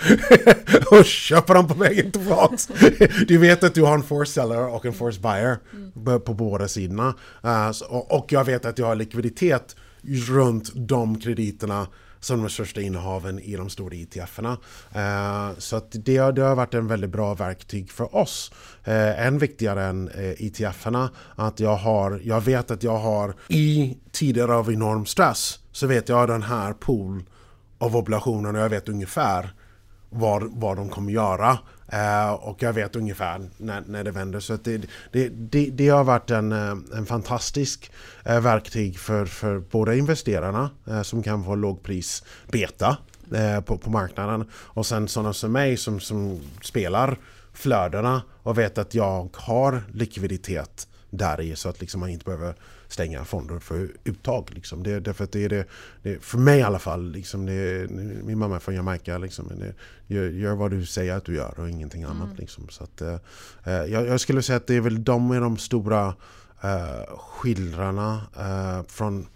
[0.99, 2.67] och köper dem på vägen tillbaks.
[3.29, 6.21] du vet att du har en force seller och en force buyer mm.
[6.21, 7.15] på båda sidorna.
[7.45, 9.77] Uh, och jag vet att jag har likviditet
[10.29, 11.87] runt de krediterna
[12.21, 14.59] som de största innehaven i de stora ETFerna.
[14.93, 18.53] Eh, så att det, det har varit en väldigt bra verktyg för oss.
[18.85, 23.97] Eh, än viktigare än eh, ETFerna att jag, har, jag vet att jag har i
[24.13, 27.25] tider av enorm stress så vet jag den här pool
[27.79, 29.51] av obligationer och jag vet ungefär
[30.11, 31.59] vad, vad de kommer göra.
[31.93, 34.41] Uh, och jag vet ungefär när, när det vänder.
[34.41, 34.79] Så det,
[35.13, 37.91] det, det, det, har varit en, eh, en fantastisk
[38.31, 42.97] uh, verktyg för, för båda investerarna uh, som kan få lågpris beta
[43.65, 44.51] på, på marknaden.
[44.53, 47.19] Och sen sådana som mig som, som spelar
[47.53, 52.55] flödena och vet att jag har likviditet där i så att liksom man inte behöver
[52.89, 54.51] stänga fonder för uttag.
[54.55, 54.83] Liksom.
[54.83, 55.65] Det, därför att det är det,
[56.03, 57.91] det, för mig i alla fall, liksom det,
[58.25, 59.75] min mamma är från Jamaica, liksom, det,
[60.15, 62.17] gör, gör, vad du säger att du gör och ingenting mm.
[62.17, 62.39] annat.
[62.39, 62.69] Liksom.
[62.69, 63.17] Så att, eh,
[63.65, 66.15] eh, jag, jag, skulle säga att det är väl de är de stora
[66.63, 69.27] eh, skildrarna eh, från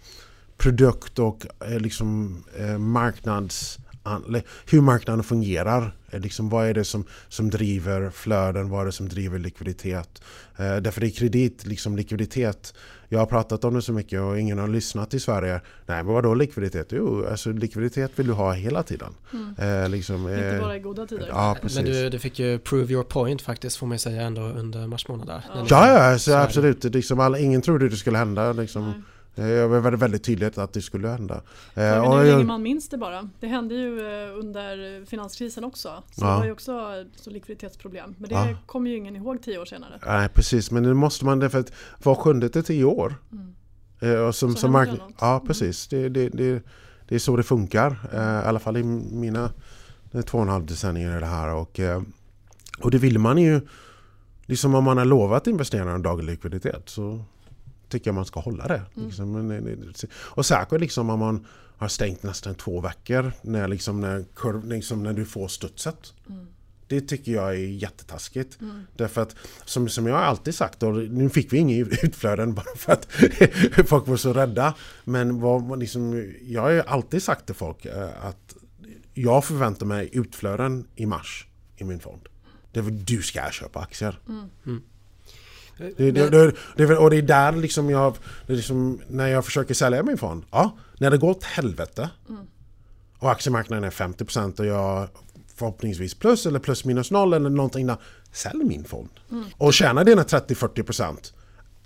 [0.57, 3.79] produkt och eh, liksom, eh, marknads
[4.65, 5.95] hur marknaden fungerar.
[6.11, 8.69] Eh, liksom, vad är det som, som driver flöden?
[8.69, 10.21] Vad är det som driver likviditet?
[10.57, 12.73] Eh, därför är kredit, liksom likviditet.
[13.13, 15.61] Jag har pratat om det så mycket och ingen har lyssnat i Sverige.
[15.85, 16.87] Nej, men vadå likviditet?
[16.89, 19.13] Jo, alltså likviditet vill du ha hela tiden.
[19.33, 19.83] Mm.
[19.83, 21.27] Eh, liksom, eh, Inte bara i goda tider.
[21.29, 21.77] Ja, precis.
[21.77, 25.07] Men du, du fick ju prove your point faktiskt får man säga ändå under mars
[25.07, 25.45] månad där.
[25.55, 26.83] Ja, ja, ja så absolut.
[26.83, 28.53] Liksom, all, ingen trodde det skulle hända.
[28.53, 28.83] Liksom.
[28.83, 28.93] Eh,
[29.35, 31.41] det var väldigt tydligt att det skulle hända.
[31.73, 33.29] Frågan är hur länge man minns det bara.
[33.39, 36.03] Det hände ju eh, under finanskrisen också.
[36.11, 36.31] Så ja.
[36.31, 38.15] det var ju också så likviditetsproblem.
[38.17, 38.57] Men det ja.
[38.65, 39.99] kommer ju ingen ihåg tio år senare.
[40.05, 41.71] Nej precis, men det måste man därför att
[42.03, 43.15] var sjunde till tio år.
[43.31, 43.55] Mm.
[43.99, 45.47] Eh, och som, så som mark- Ja mm.
[45.47, 46.61] precis, det, det, det,
[47.07, 47.91] det, är så det funkar.
[48.13, 49.51] I alla fall i mina
[50.25, 51.53] två och en halv decennier i det här.
[51.53, 51.79] Och,
[52.79, 53.61] och det vill man ju
[54.45, 57.25] liksom om man har lovat investerarna en daglig likviditet så
[57.93, 58.81] tycker jag man ska hålla det.
[58.95, 59.07] Mm.
[59.07, 64.67] Liksom, och säkert liksom om man har stängt nästan två veckor när, liksom, när, kurv,
[64.67, 66.13] liksom, när du får studset.
[66.29, 66.47] Mm.
[66.87, 68.61] Det tycker jag är jättetaskigt.
[68.61, 68.83] Mm.
[68.97, 72.93] Därför att som, som jag alltid sagt, och nu fick vi inga utflöden bara för
[72.93, 73.07] att
[73.87, 74.73] folk var så rädda.
[75.03, 78.55] Men vad, liksom, jag har alltid sagt till folk eh, att
[79.13, 82.21] jag förväntar mig utflöden i mars i min fond.
[82.71, 84.19] Det är du ska köpa aktier.
[84.65, 84.81] Mm.
[85.77, 90.17] Det, det, det, och det är där liksom jag, liksom, när jag försöker sälja min
[90.17, 90.43] fond.
[90.51, 92.41] Ja, när det går åt helvete mm.
[93.19, 95.07] och aktiemarknaden är 50% och jag
[95.55, 97.97] förhoppningsvis plus eller plus minus noll eller någonting där.
[98.31, 99.09] Sälj min fond.
[99.31, 99.45] Mm.
[99.57, 101.33] Och tjäna dina 30-40%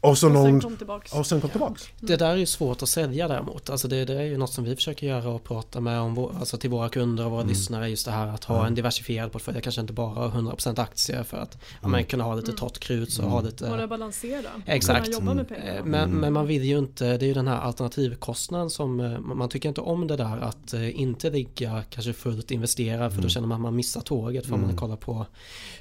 [0.01, 1.13] och, så och sen kom tillbaks.
[1.13, 1.83] Och sen kom tillbaks.
[1.83, 2.07] Mm.
[2.07, 3.69] Det där är ju svårt att sälja däremot.
[3.69, 6.57] Alltså det, det, är ju något som vi försöker göra och prata med om, alltså
[6.57, 7.49] till våra kunder och våra mm.
[7.49, 7.89] lyssnare.
[7.89, 8.67] Just det här att ha mm.
[8.67, 9.61] en diversifierad portfölj.
[9.61, 11.91] Kanske inte bara ha 100% aktier för att mm.
[11.91, 12.57] man kunna ha lite mm.
[12.57, 13.11] torrt krut.
[13.11, 13.69] Så ha lite...
[13.69, 14.49] Bara balansera.
[14.65, 15.13] Exakt.
[15.13, 15.77] Jobba med pengar.
[15.77, 19.19] Eh, men, men man vill ju inte, det är ju den här alternativkostnaden som eh,
[19.19, 23.29] man tycker inte om det där att eh, inte ligga kanske fullt investerad för då
[23.29, 24.45] känner man att man missar tåget.
[24.45, 25.25] För om man kollar på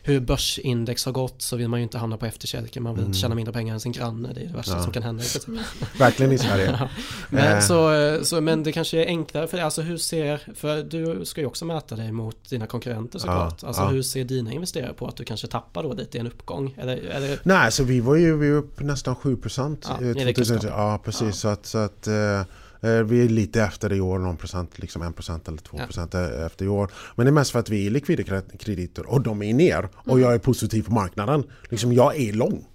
[0.02, 2.82] hur börsindex har gått så vill man ju inte hamna på efterkälken.
[2.82, 4.05] Man vill inte tjäna mindre pengar än sin granne.
[4.10, 4.82] Det är det värsta ja.
[4.82, 5.24] som kan hända.
[5.98, 6.88] Verkligen i Sverige.
[7.30, 7.60] men, eh.
[7.60, 11.46] så, så, men det kanske är enklare för alltså hur ser, för du ska ju
[11.46, 13.58] också mäta dig mot dina konkurrenter såklart.
[13.62, 16.26] Ja, alltså hur ser dina investerare på att du kanske tappar då lite i en
[16.26, 16.74] uppgång?
[16.78, 17.40] Eller, eller?
[17.42, 19.88] Nej, så vi var ju vi var upp nästan 7 procent.
[19.88, 21.36] Ja, 2000, ja, precis.
[21.36, 25.12] Så att, så att uh, vi är lite efter i år, någon procent, liksom en
[25.12, 26.46] procent eller två procent ja.
[26.46, 26.90] efter i år.
[27.16, 29.88] Men det är mest för att vi är likvida krediter och de är ner.
[29.94, 30.22] Och mm.
[30.22, 31.44] jag är positiv på marknaden.
[31.68, 32.66] Liksom, jag är lång.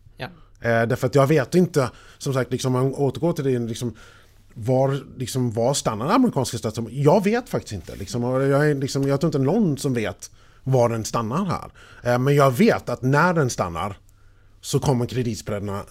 [0.62, 3.96] Eh, därför att jag vet inte, som sagt, liksom, om man återgår till det, liksom,
[4.54, 6.88] var, liksom, var stannar den amerikanska staten?
[6.92, 7.96] Jag vet faktiskt inte.
[7.96, 10.32] Liksom, jag, är, liksom, jag tror inte någon som vet
[10.64, 11.72] var den stannar här.
[12.14, 13.98] Eh, men jag vet att när den stannar
[14.62, 15.84] så kommer kreditspreadarna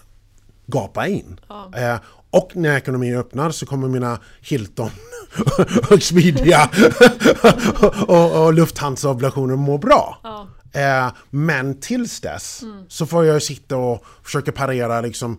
[0.65, 1.39] gapa in.
[1.47, 1.71] Ja.
[1.75, 4.89] Eh, och när ekonomin öppnar så kommer mina Hilton
[5.89, 6.69] och Expedia
[8.07, 10.19] och, och Lufthansa-obligationer må bra.
[10.23, 10.47] Ja.
[10.73, 12.83] Eh, men tills dess mm.
[12.87, 15.37] så får jag sitta och försöka parera liksom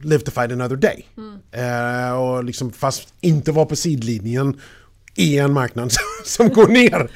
[0.00, 1.08] live to fight another day.
[1.16, 1.38] Mm.
[1.52, 4.60] Eh, och liksom, fast inte vara på sidlinjen
[5.14, 5.92] i en marknad
[6.24, 7.10] som går ner.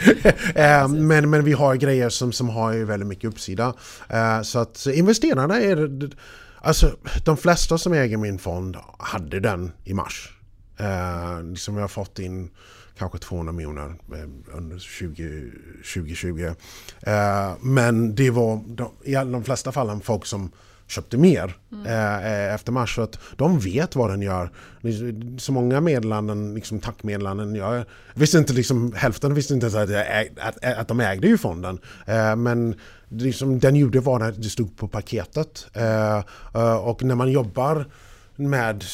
[0.55, 3.75] eh, men, men vi har grejer som, som har väldigt mycket uppsida.
[4.09, 6.11] Eh, så att investerarna är...
[6.61, 10.33] Alltså de flesta som äger min fond hade den i mars.
[10.77, 12.51] Eh, som jag har fått in
[12.99, 15.53] kanske 200 miljoner eh, under 20,
[15.95, 16.55] 2020.
[17.01, 18.61] Eh, men det var
[19.05, 20.51] i de flesta fallen folk som
[20.89, 21.87] köpte mer mm.
[21.87, 22.95] eh, efter mars.
[22.95, 24.51] Så att de vet vad den gör.
[25.39, 27.55] Så många meddelanden, liksom tackmeddelanden.
[27.55, 27.85] Jag
[28.15, 31.79] visste inte liksom, hälften visste inte att, äg, att, att de ägde ju fonden.
[32.07, 32.75] Eh, men
[33.09, 35.67] liksom, den gjorde vad det stod på paketet.
[35.73, 36.23] Eh,
[36.77, 37.87] och när man jobbar
[38.37, 38.85] med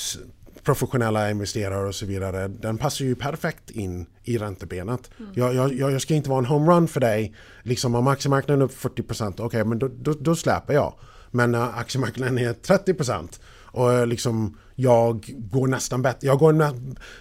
[0.65, 5.11] professionella investerare och så vidare, den passar ju perfekt in i räntebenet.
[5.19, 5.33] Mm.
[5.35, 7.35] Jag, jag, jag ska inte vara en homerun för dig.
[7.63, 10.95] Liksom om aktiemarknaden är upp 40% okej okay, men då, då, då släpper jag.
[11.31, 13.41] Men när aktiemarknaden är 30%
[13.75, 16.73] och eh, liksom jag går nästan bättre, jag går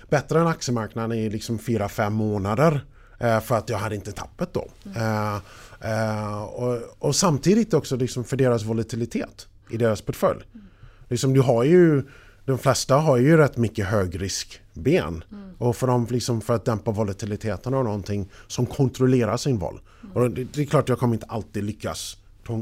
[0.09, 2.85] bättre än aktiemarknaden i liksom 4-5 månader
[3.19, 4.67] eh, för att jag hade inte tappet då.
[4.85, 4.97] Mm.
[4.97, 5.39] Uh,
[5.85, 10.43] uh, och, och, samtidigt också liksom för deras volatilitet i deras portfölj.
[10.53, 10.67] Mm.
[11.07, 12.03] Liksom du har ju
[12.45, 15.23] de flesta har ju rätt mycket högriskben.
[15.31, 15.55] Mm.
[15.57, 19.79] Och för, dem, liksom för att dämpa volatiliteten av någonting som kontrollerar sin val.
[20.03, 20.15] Mm.
[20.15, 22.17] Och det, det, är klart jag kommer inte alltid lyckas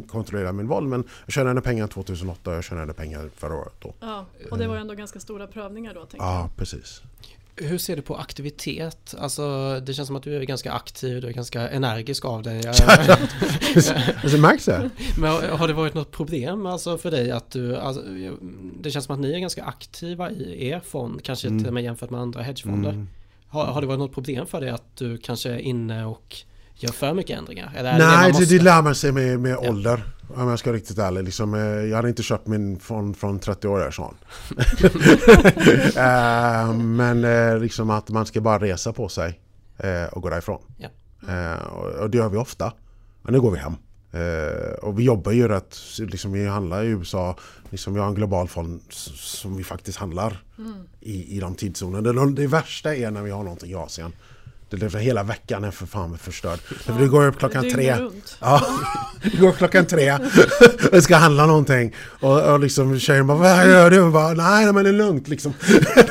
[0.08, 3.74] kontrollera min val men jag tjänade pengar 2008 och jag tjänade pengar förra året.
[3.80, 3.94] Då.
[4.00, 6.08] Ja, och det var ändå ganska stora prövningar då?
[6.17, 7.02] Ja, precis.
[7.55, 9.15] Hur ser du på aktivitet?
[9.17, 12.61] Alltså det känns som att du är ganska aktiv, du är ganska energisk av dig.
[14.31, 14.89] det märks det.
[15.17, 18.01] Men har det varit något problem alltså för dig att du, alltså,
[18.81, 21.59] det känns som att ni är ganska aktiva i er fond, kanske mm.
[21.59, 22.89] till och med jämfört med andra hedgefonder.
[22.89, 23.07] Mm.
[23.47, 26.37] Har, har det varit något problem för dig att du kanske är inne och
[26.75, 27.73] gör för mycket ändringar?
[27.75, 29.69] Eller Nej, det, det lär man sig med, med ja.
[29.69, 30.03] ålder.
[30.36, 31.23] Om jag ska vara riktigt ärlig.
[31.23, 34.15] Liksom, eh, jag hade inte köpt min från, från 30 år därifrån.
[35.97, 39.39] uh, men uh, liksom att man ska bara resa på sig
[39.84, 40.62] uh, och gå därifrån.
[40.77, 40.89] Ja.
[41.57, 42.73] och, och det gör vi ofta.
[43.21, 43.75] Men nu går vi hem.
[44.81, 47.35] och vi jobbar ju rätt, liksom vi handlar i USA,
[47.69, 50.73] liksom vi har en global fond som vi faktiskt handlar mm.
[51.00, 52.13] i, i de tidszonerna.
[52.13, 54.13] Det, det värsta är när vi har någonting i Asien.
[54.78, 56.60] Det är hela veckan är för fan förstörd.
[56.88, 57.96] Ja, det går upp klockan tre.
[58.40, 58.65] Ja,
[59.24, 60.17] det går upp klockan tre.
[60.92, 61.96] och ska handla någonting.
[62.19, 64.02] Och, och liksom tjejen bara Vad gör du?
[64.02, 65.54] Och bara, Nej men det är lugnt liksom.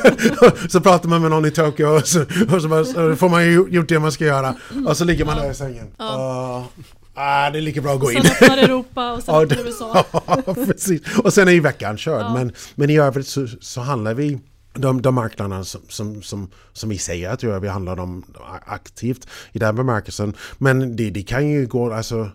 [0.69, 3.45] så pratar man med någon i Tokyo och så, och så, bara, så får man
[3.45, 4.55] ju gjort det man ska göra.
[4.87, 5.87] Och så ligger man där i sängen.
[5.97, 6.67] Ja.
[7.13, 8.23] ah, det är lika bra att gå in.
[8.23, 10.05] Sen öppnar Europa och sen öppnar USA.
[10.11, 11.01] ja, precis.
[11.17, 12.21] Och sen är ju veckan körd.
[12.21, 12.33] Ja.
[12.33, 14.39] Men, men i övrigt så, så handlar vi
[14.73, 18.23] de, de marknaderna som, som, som, som vi säger att vi handlar om
[18.65, 20.33] aktivt i den bemärkelsen.
[20.57, 22.29] Men det, det kan ju gå, alltså,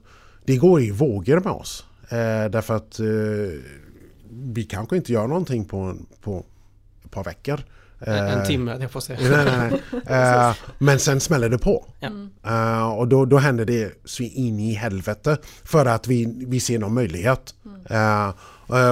[0.45, 1.85] det går i vågor med oss.
[2.09, 3.07] Eh, därför att eh,
[4.31, 6.45] vi kanske inte gör någonting på, på
[7.05, 7.61] ett par veckor.
[7.99, 9.17] En, eh, timme, det får se.
[9.21, 10.49] Nej, nej, nej.
[10.49, 11.87] Uh, men sen smäller det på.
[12.01, 12.31] Mm.
[12.47, 16.79] Uh, och då, då händer det så in i helvete för att vi, vi ser
[16.79, 17.55] någon möjlighet.
[17.65, 18.33] Mm.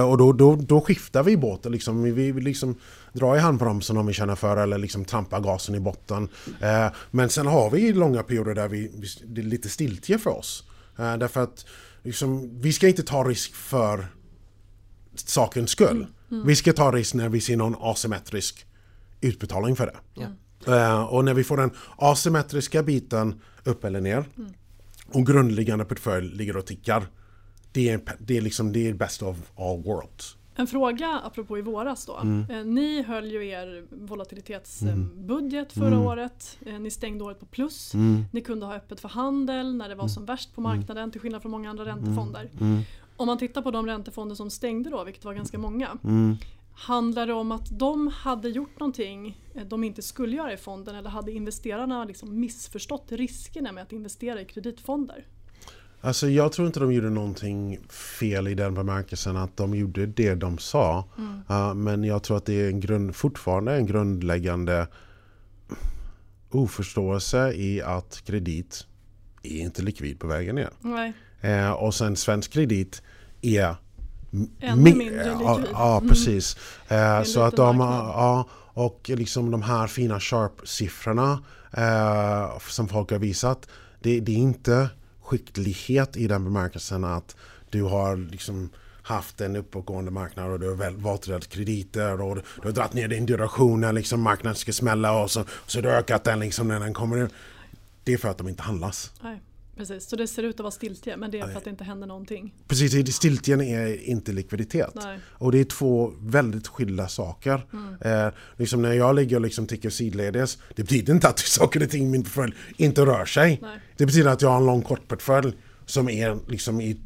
[0.09, 1.71] Och då, då, då skiftar vi båten.
[1.71, 2.03] Liksom.
[2.03, 2.75] Vi, vi liksom
[3.15, 6.29] drar i handbromsen om vi känner för eller liksom trampar gasen i botten.
[7.11, 8.87] men sen har vi långa perioder där vi,
[9.25, 10.63] det är lite stiltje för oss.
[10.97, 11.65] därför att
[12.03, 14.07] liksom, vi ska inte ta risk för
[15.15, 15.97] sakens skull.
[15.97, 16.07] Mm.
[16.31, 16.47] Mm.
[16.47, 18.65] Vi ska ta risk när vi ser någon asymmetrisk
[19.21, 20.21] utbetalning för det.
[20.67, 24.53] Uh, och när vi får den asymmetriska biten upp eller ner mm.
[25.07, 27.07] och grundläggande portfölj ligger och tickar.
[27.71, 30.37] Det är, det är liksom det är best of all worlds.
[30.55, 32.17] En fråga apropå i våras då.
[32.17, 32.49] Mm.
[32.49, 35.85] Eh, ni höll ju er volatilitetsbudget mm.
[35.85, 36.07] förra mm.
[36.07, 36.57] året.
[36.65, 37.93] Eh, ni stängde året på plus.
[37.93, 38.25] Mm.
[38.31, 40.09] Ni kunde ha öppet för handel när det var mm.
[40.09, 42.49] som värst på marknaden till skillnad från många andra räntefonder.
[43.17, 45.97] Om man tittar på de räntefonder som stängde då, vilket var ganska många.
[46.77, 50.95] Handlar det om att de hade gjort någonting eh, de inte skulle göra i fonden
[50.95, 55.25] eller hade investerarna liksom missförstått riskerna med att investera i kreditfonder?
[56.01, 60.35] Alltså jag tror inte de gjorde någonting fel i den bemärkelsen att de gjorde det
[60.35, 61.05] de sa.
[61.17, 61.41] Mm.
[61.49, 64.87] Uh, men jag tror att det är en grund, fortfarande en grundläggande
[66.49, 68.85] oförståelse i att kredit
[69.43, 70.69] är inte likvid på vägen ner.
[71.45, 73.01] Uh, och sen svensk kredit
[73.41, 73.75] är
[74.59, 75.67] Ännu mindre likvid.
[75.73, 76.09] Ja, mm.
[76.09, 76.57] precis.
[76.87, 77.25] Mm.
[77.25, 83.67] så att de, ja, och liksom de här fina sharp-siffrorna eh, som folk har visat.
[83.99, 84.89] Det, det, är inte
[85.25, 87.35] skicklighet i den bemärkelsen att
[87.69, 88.69] du har liksom
[89.01, 93.07] haft en uppåtgående marknad och du har valt rätt krediter och du har dragit ner
[93.07, 96.67] din duration när liksom marknaden ska smälla och så, så du har ökat den liksom
[96.67, 97.29] när den kommer in.
[98.03, 99.11] Det är för att de inte handlas.
[99.23, 99.41] Nej.
[99.75, 101.83] Precis, så det ser ut att vara stiltje men det är för att det inte
[101.83, 102.53] händer någonting.
[102.67, 104.91] Precis, stiltjen är inte likviditet.
[104.95, 105.19] Nej.
[105.31, 107.67] Och det är två väldigt skilda saker.
[107.73, 108.25] Mm.
[108.27, 111.89] Eh, liksom när jag ligger och liksom tickar sidledes, det betyder inte att saker och
[111.89, 113.59] ting i min portfölj inte rör sig.
[113.61, 113.79] Nej.
[113.97, 115.53] Det betyder att jag har en lång kortportfölj
[115.85, 116.97] som är liksom i,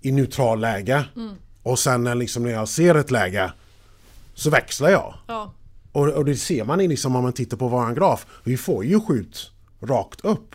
[0.00, 1.04] i neutral läge.
[1.16, 1.34] Mm.
[1.62, 3.52] Och sen när, liksom när jag ser ett läge
[4.34, 5.14] så växlar jag.
[5.26, 5.54] Ja.
[5.92, 8.26] Och, och, det ser man liksom om man tittar på våran graf.
[8.44, 9.50] Vi får ju skjut
[9.80, 10.54] rakt upp.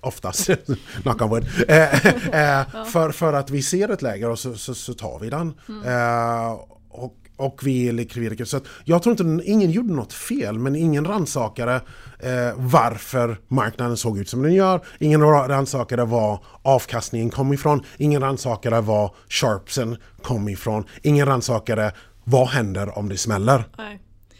[0.00, 0.50] Oftast,
[1.02, 4.74] knock on wood, eh, eh, för, för att vi ser ett läge och så, så,
[4.74, 5.54] så tar vi den.
[5.68, 5.82] Mm.
[5.86, 6.52] Eh,
[6.90, 8.44] och, och vi är likvidiker.
[8.44, 11.74] Så jag tror inte ingen gjorde något fel, men ingen rannsakade
[12.18, 14.80] eh, varför marknaden såg ut som den gör.
[14.98, 17.82] Ingen rannsakade var avkastningen kom ifrån.
[17.96, 20.84] Ingen rannsakade var sharpsen kom ifrån.
[21.02, 21.92] Ingen rannsakade
[22.24, 23.64] vad händer om det smäller.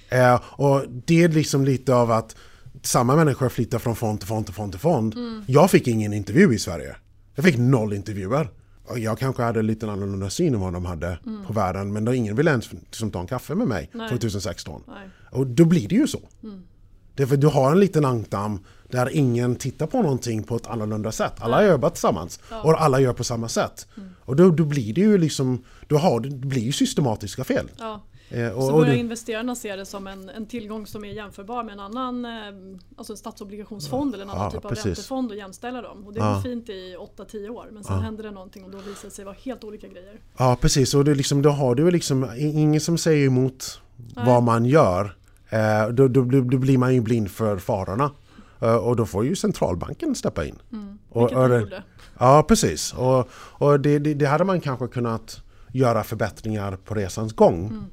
[0.09, 2.37] Eh, och det är liksom lite av att
[2.83, 5.15] samma människor flyttar från fond till fond till fond till fond.
[5.15, 5.45] Mm.
[5.47, 6.97] Jag fick ingen intervju i Sverige.
[7.35, 8.51] Jag fick noll intervjuer.
[8.97, 11.45] Jag kanske hade lite annorlunda syn än vad de hade mm.
[11.47, 11.93] på världen.
[11.93, 14.09] Men då ingen ville ens liksom, ta en kaffe med mig Nej.
[14.09, 14.83] 2016.
[14.87, 15.09] Nej.
[15.31, 16.21] Och då blir det ju så.
[16.43, 16.63] Mm.
[17.15, 18.59] Därför du har en liten ankdamm
[18.89, 21.33] där ingen tittar på någonting på ett annorlunda sätt.
[21.39, 22.63] Alla har jobbat tillsammans ja.
[22.63, 23.87] och alla gör på samma sätt.
[23.97, 24.09] Mm.
[24.21, 27.71] Och då, då, blir det ju liksom, då har, det blir ju systematiska fel.
[27.79, 28.03] Ja.
[28.31, 28.99] Eh, och, så börjar du...
[28.99, 32.31] investerarna se det som en, en tillgång som är jämförbar med en annan eh,
[32.97, 34.87] alltså en statsobligationsfond eller en annan ja, typ av precis.
[34.87, 36.07] räntefond och jämställa dem.
[36.07, 36.43] Och det är ja.
[36.43, 38.03] fint i 8-10 år men sen ja.
[38.03, 40.21] händer det någonting och då visar det sig vara helt olika grejer.
[40.37, 44.27] Ja precis och det liksom, då har du liksom ingen som säger emot Nej.
[44.27, 45.17] vad man gör.
[45.49, 48.11] Eh, då, då, då, blir man ju blind för farorna.
[48.61, 50.59] Eh, och då får ju centralbanken steppa in.
[50.73, 51.83] Mm, och, och det, gjorde.
[52.19, 57.33] Ja precis och, och det, det, det, hade man kanske kunnat göra förbättringar på resans
[57.33, 57.67] gång.
[57.67, 57.85] Mm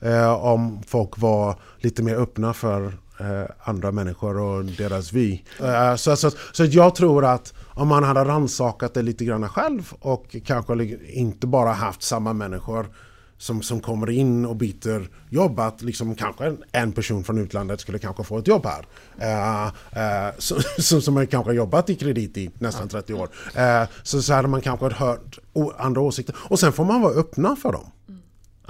[0.00, 2.86] eh, om folk var lite mer öppna för
[3.20, 5.40] eh, andra människor och deras vy.
[5.60, 9.92] Eh, så, så, så jag tror att om man hade rannsakat det lite grann själv
[10.00, 12.86] och kanske inte bara haft samma människor
[13.40, 17.98] som, som kommer in och byter jobb att liksom kanske en person från utlandet skulle
[17.98, 18.86] kanske få ett jobb här.
[19.18, 20.34] Uh, uh,
[20.78, 23.28] som, som kanske jobbat i kredit i nästan 30 år.
[23.56, 25.38] Uh, så, så hade man kanske hört
[25.78, 26.36] andra åsikter.
[26.38, 27.90] Och sen får man vara öppna för dem.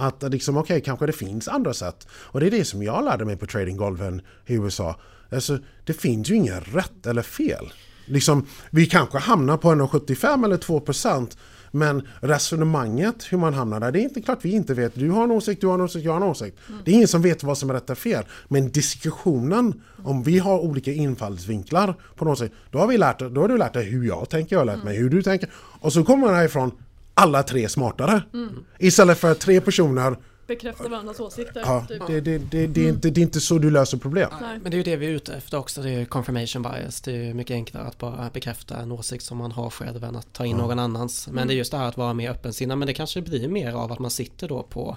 [0.01, 2.09] Att liksom, okej, okay, kanske det finns andra sätt.
[2.13, 4.97] Och det är det som jag lärde mig på tradinggolven i USA.
[5.33, 7.73] Alltså, det finns ju inget rätt eller fel.
[8.07, 11.37] Liksom, vi kanske hamnar på 1,75 eller 2 procent.
[11.73, 14.95] Men resonemanget, hur man hamnar där, det är inte klart vi inte vet.
[14.95, 16.59] Du har en åsikt, du har en åsikt, jag har en åsikt.
[16.69, 16.81] Mm.
[16.85, 18.25] Det är ingen som vet vad som är rätt och fel.
[18.49, 23.41] Men diskussionen, om vi har olika infallsvinklar på något sätt, då har, vi lärt, då
[23.41, 25.51] har du lärt dig hur jag tänker, jag har lärt mig hur du tänker.
[25.55, 26.73] Och så kommer man härifrån
[27.21, 28.23] alla tre smartare.
[28.33, 28.65] Mm.
[28.79, 30.17] Istället för tre personer
[30.51, 31.63] bekräfta varandras åsikter.
[31.65, 32.07] Ja, typ.
[32.07, 34.31] det, det, det, det, är inte, det är inte så du löser problem.
[34.41, 34.59] Nej.
[34.63, 37.01] Men det är ju det vi är ute efter också, det är confirmation bias.
[37.01, 40.33] Det är mycket enklare att bara bekräfta en åsikt som man har själv än att
[40.33, 40.63] ta in ja.
[40.63, 41.27] någon annans.
[41.27, 41.49] Men mm.
[41.49, 42.79] det är just det här att vara mer öppensinnad.
[42.79, 44.97] Men det kanske blir mer av att man sitter då på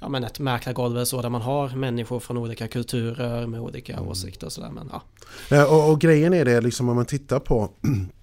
[0.00, 3.92] ja, men ett mäklargolv eller så där man har människor från olika kulturer med olika
[3.92, 4.08] mm.
[4.08, 4.70] åsikter och sådär.
[4.70, 5.66] Men, ja.
[5.66, 7.70] Och, och, grejen är det liksom om man tittar på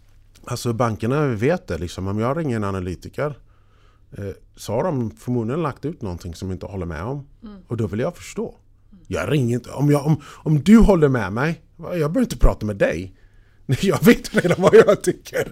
[0.50, 2.08] Alltså bankerna vet det liksom.
[2.08, 3.36] Om jag ringer en analytiker
[4.18, 7.28] Eh, så har de förmodligen lagt ut någonting som jag inte håller med om.
[7.44, 7.62] Mm.
[7.68, 8.56] Och då vill jag förstå.
[9.08, 9.72] Jag ringer inte.
[9.72, 13.16] Om, jag, om, om du håller med mig, jag behöver inte prata med dig.
[13.82, 15.52] Jag vet redan vad jag tycker.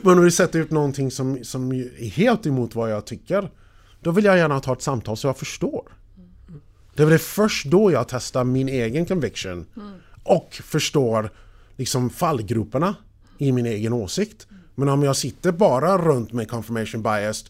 [0.02, 3.50] Men om du sätter ut någonting som, som är helt emot vad jag tycker,
[4.00, 5.92] då vill jag gärna ta ett samtal så jag förstår.
[6.18, 6.60] Mm.
[6.94, 9.92] Det är först då jag testar min egen conviction mm.
[10.22, 11.30] och förstår
[11.76, 12.94] liksom fallgroparna
[13.40, 14.46] i min egen åsikt.
[14.74, 17.44] Men om jag sitter bara runt med confirmation bias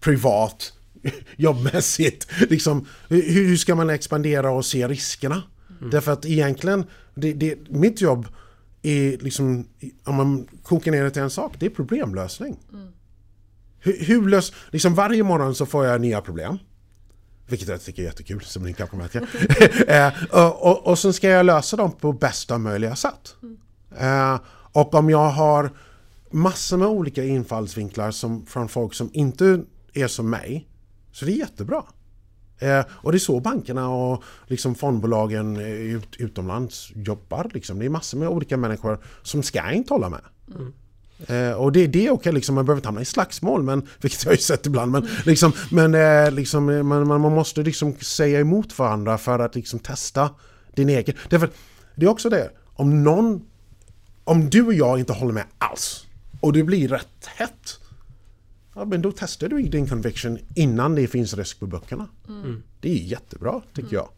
[0.00, 0.72] privat,
[1.36, 2.26] jobbmässigt.
[2.50, 5.42] Liksom, hur ska man expandera och se riskerna?
[5.78, 5.90] Mm.
[5.90, 6.84] Därför att egentligen,
[7.14, 8.26] det, det, mitt jobb
[8.82, 9.66] är liksom,
[10.04, 12.56] om man kokar ner det till en sak, det är problemlösning.
[12.72, 12.88] Mm.
[13.78, 16.58] Hur, hur lös, liksom varje morgon så får jag nya problem.
[17.46, 19.28] Vilket jag tycker är jättekul, som ni kanske märker.
[20.06, 23.36] eh, och, och, och sen ska jag lösa dem på bästa möjliga sätt.
[23.42, 23.58] Mm.
[23.98, 24.40] Eh,
[24.74, 25.70] och om jag har
[26.30, 29.62] massor med olika infallsvinklar som, från folk som inte
[29.92, 30.68] är som mig.
[31.12, 31.82] Så det är jättebra.
[32.58, 37.50] Eh, och det är så bankerna och liksom fondbolagen ut, utomlands jobbar.
[37.54, 37.78] Liksom.
[37.78, 40.20] Det är massor med olika människor som ska inte hålla med.
[40.54, 40.72] Mm.
[41.26, 44.24] Eh, och det, det är okej, liksom, man behöver inte hamna i slagsmål, men, vilket
[44.24, 44.92] jag har ju sett ibland.
[44.92, 45.14] Men, mm.
[45.24, 50.30] liksom, men eh, liksom, man, man, måste liksom säga emot varandra för att liksom, testa
[50.74, 51.14] din egen.
[51.28, 51.50] Därför,
[51.94, 53.44] det är också det, om någon,
[54.24, 56.06] om du och jag inte håller med alls
[56.40, 57.78] och det blir rätt hett
[58.74, 62.08] Ja, men då testar du din conviction innan det finns risk på böckerna.
[62.28, 62.62] Mm.
[62.80, 63.94] Det är jättebra tycker mm.
[63.94, 64.08] jag.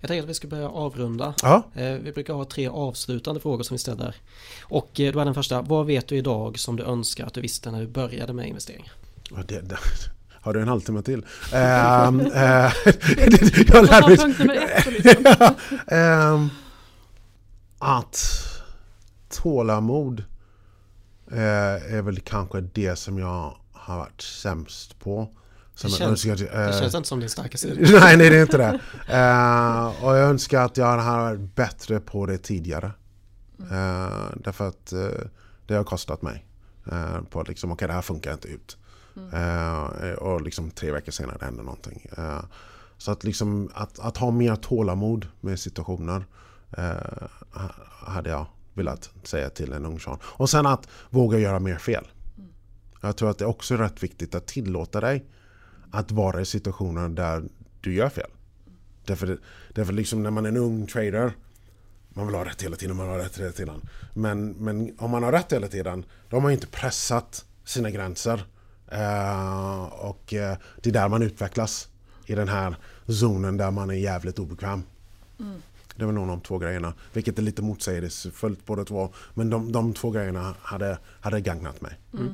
[0.00, 1.34] Jag tänker att vi ska börja avrunda.
[1.42, 1.62] Ja.
[1.74, 4.16] Eh, vi brukar ha tre avslutande frågor som vi ställer.
[4.62, 7.40] Och eh, då är den första, vad vet du idag som du önskar att du
[7.40, 8.92] visste när du började med investeringar?
[9.30, 9.78] Ja, det, det,
[10.40, 11.18] har du en halvtimme till?
[11.18, 11.52] uh, uh,
[13.68, 14.18] jag lär mig...
[15.92, 16.46] uh,
[17.78, 18.55] att
[19.28, 20.24] tålamod
[21.30, 25.28] är väl kanske det som jag har varit sämst på.
[25.74, 27.74] Som det, känns, önskar, uh, det känns inte som din starka sida.
[28.00, 28.72] nej, nej, det är inte det.
[28.72, 32.92] Uh, och jag önskar att jag hade varit bättre på det tidigare.
[33.60, 35.08] Uh, därför att uh,
[35.66, 36.46] det har kostat mig.
[36.92, 38.76] Uh, på att liksom, okej okay, det här funkar inte ut.
[39.16, 40.18] Mm.
[40.18, 42.06] och liksom tre veckor senare händer någonting.
[42.98, 46.26] så att, liksom, att, att ha mer tålamod med situationer
[48.06, 48.46] hade jag
[48.76, 50.18] velat säga till en ung Sean.
[50.22, 52.06] Och sen att våga göra mer fel.
[53.00, 55.24] Jag tror att det också är rätt viktigt att tillåta dig
[55.90, 57.44] att vara i situationer där
[57.80, 58.30] du gör fel.
[59.04, 59.38] Därför,
[59.74, 61.32] därför liksom när man är en ung trader
[62.16, 63.80] man vill ha rätt hela tiden, man vill ha rätt hela tiden.
[64.14, 68.46] Men, men om man har rätt hela tiden, då har man inte pressat sina gränser.
[68.88, 71.88] Eh, och eh, det är där man utvecklas.
[72.26, 74.82] I den här zonen där man är jävligt obekväm.
[75.40, 75.62] Mm.
[75.96, 76.94] Det var nog de två grejerna.
[77.12, 79.12] Vilket är lite motsägelsefullt båda två.
[79.34, 81.98] Men de, de två grejerna hade, hade gagnat mig.
[82.14, 82.32] Mm.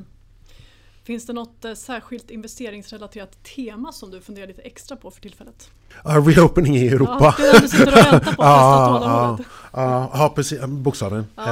[1.03, 5.69] Finns det något eh, särskilt investeringsrelaterat tema som du funderar lite extra på för tillfället?
[6.05, 7.35] Uh, reopening i Europa.
[7.37, 9.43] Ja, det är det du sitter och väntar på.
[9.73, 10.65] Ja, ja, precis.
[10.65, 11.25] Bokstavligen.
[11.37, 11.47] Uh,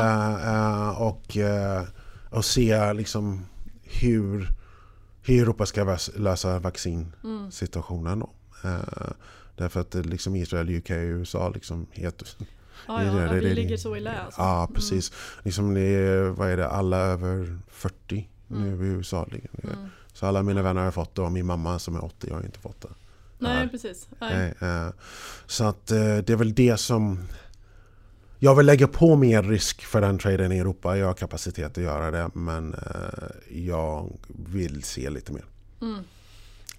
[0.47, 1.37] uh, och,
[2.29, 3.45] och se liksom
[3.83, 4.47] hur,
[5.21, 8.19] hur Europa ska lösa vaccinsituationen.
[8.19, 8.29] Då.
[9.55, 12.37] Därför att liksom Israel, UK och USA liksom helt
[12.87, 14.41] Ja, ja, det, det, vi ligger så illa alltså.
[14.41, 15.11] Ja, precis.
[15.11, 15.41] Mm.
[15.43, 18.83] Liksom det är, vad är det, alla över 40 nu mm.
[18.83, 19.27] i USA.
[19.63, 19.75] Mm.
[20.13, 22.59] Så alla mina vänner har fått det och min mamma som är 80 har inte
[22.59, 22.89] fått det.
[23.39, 24.07] Nej, precis.
[24.19, 24.53] Nej.
[24.59, 24.89] Eh,
[25.45, 27.19] så att eh, det är väl det som...
[28.39, 30.97] Jag vill lägga på mer risk för den traden i Europa.
[30.97, 35.45] Jag har kapacitet att göra det men eh, jag vill se lite mer.
[35.81, 36.03] Mm.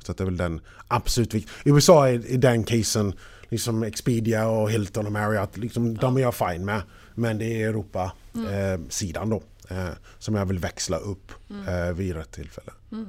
[0.07, 1.53] Så att det är väl den absolut viktiga.
[1.65, 3.15] USA är i den casen,
[3.49, 6.01] liksom Expedia och Hilton och Marriott, liksom, ja.
[6.01, 6.83] de är jag fine med.
[7.15, 9.31] Men det är Europa-sidan mm.
[9.31, 9.43] då.
[9.75, 11.69] Eh, som jag vill växla upp mm.
[11.69, 12.73] eh, vid rätt tillfälle.
[12.93, 13.07] Mm.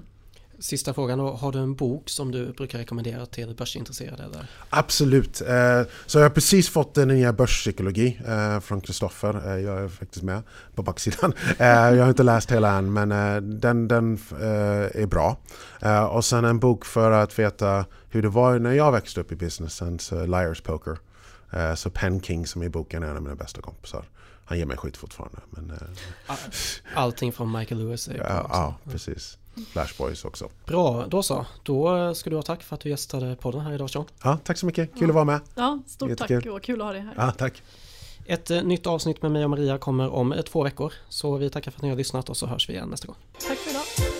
[0.64, 4.24] Sista frågan har du en bok som du brukar rekommendera till börsintresserade?
[4.24, 4.47] Eller?
[4.70, 9.84] Absolut, eh, så jag har precis fått en nya börspsykologi eh, från Kristoffer, eh, jag
[9.84, 10.43] är faktiskt med
[10.76, 11.34] på backsidan.
[11.59, 13.09] Jag har inte läst hela än men
[13.59, 15.38] den, den är bra.
[16.09, 19.36] Och sen en bok för att veta hur det var när jag växte upp i
[19.36, 20.97] businessen, så Liars Poker.
[21.76, 24.05] Så Penn King som i boken är en av mina bästa kompisar.
[24.45, 25.38] Han ger mig skit fortfarande.
[25.49, 25.74] Men,
[26.95, 29.38] Allting från Michael Lewis är ja, ja, precis.
[29.71, 30.49] Flash Boys också.
[30.65, 31.45] Bra, då så.
[31.63, 34.05] Då ska du ha tack för att du gästade podden här idag Sean.
[34.23, 34.93] Ja, tack så mycket.
[34.93, 35.07] Kul ja.
[35.07, 35.39] att vara med.
[35.55, 36.43] Ja, stort Jättekul.
[36.43, 37.13] tack och kul att ha dig här.
[37.17, 37.61] Ja, tack.
[38.25, 40.93] Ett eh, nytt avsnitt med mig och Maria kommer om eh, två veckor.
[41.09, 43.15] Så vi tackar för att ni har lyssnat och så hörs vi igen nästa gång.
[43.47, 44.12] Tack för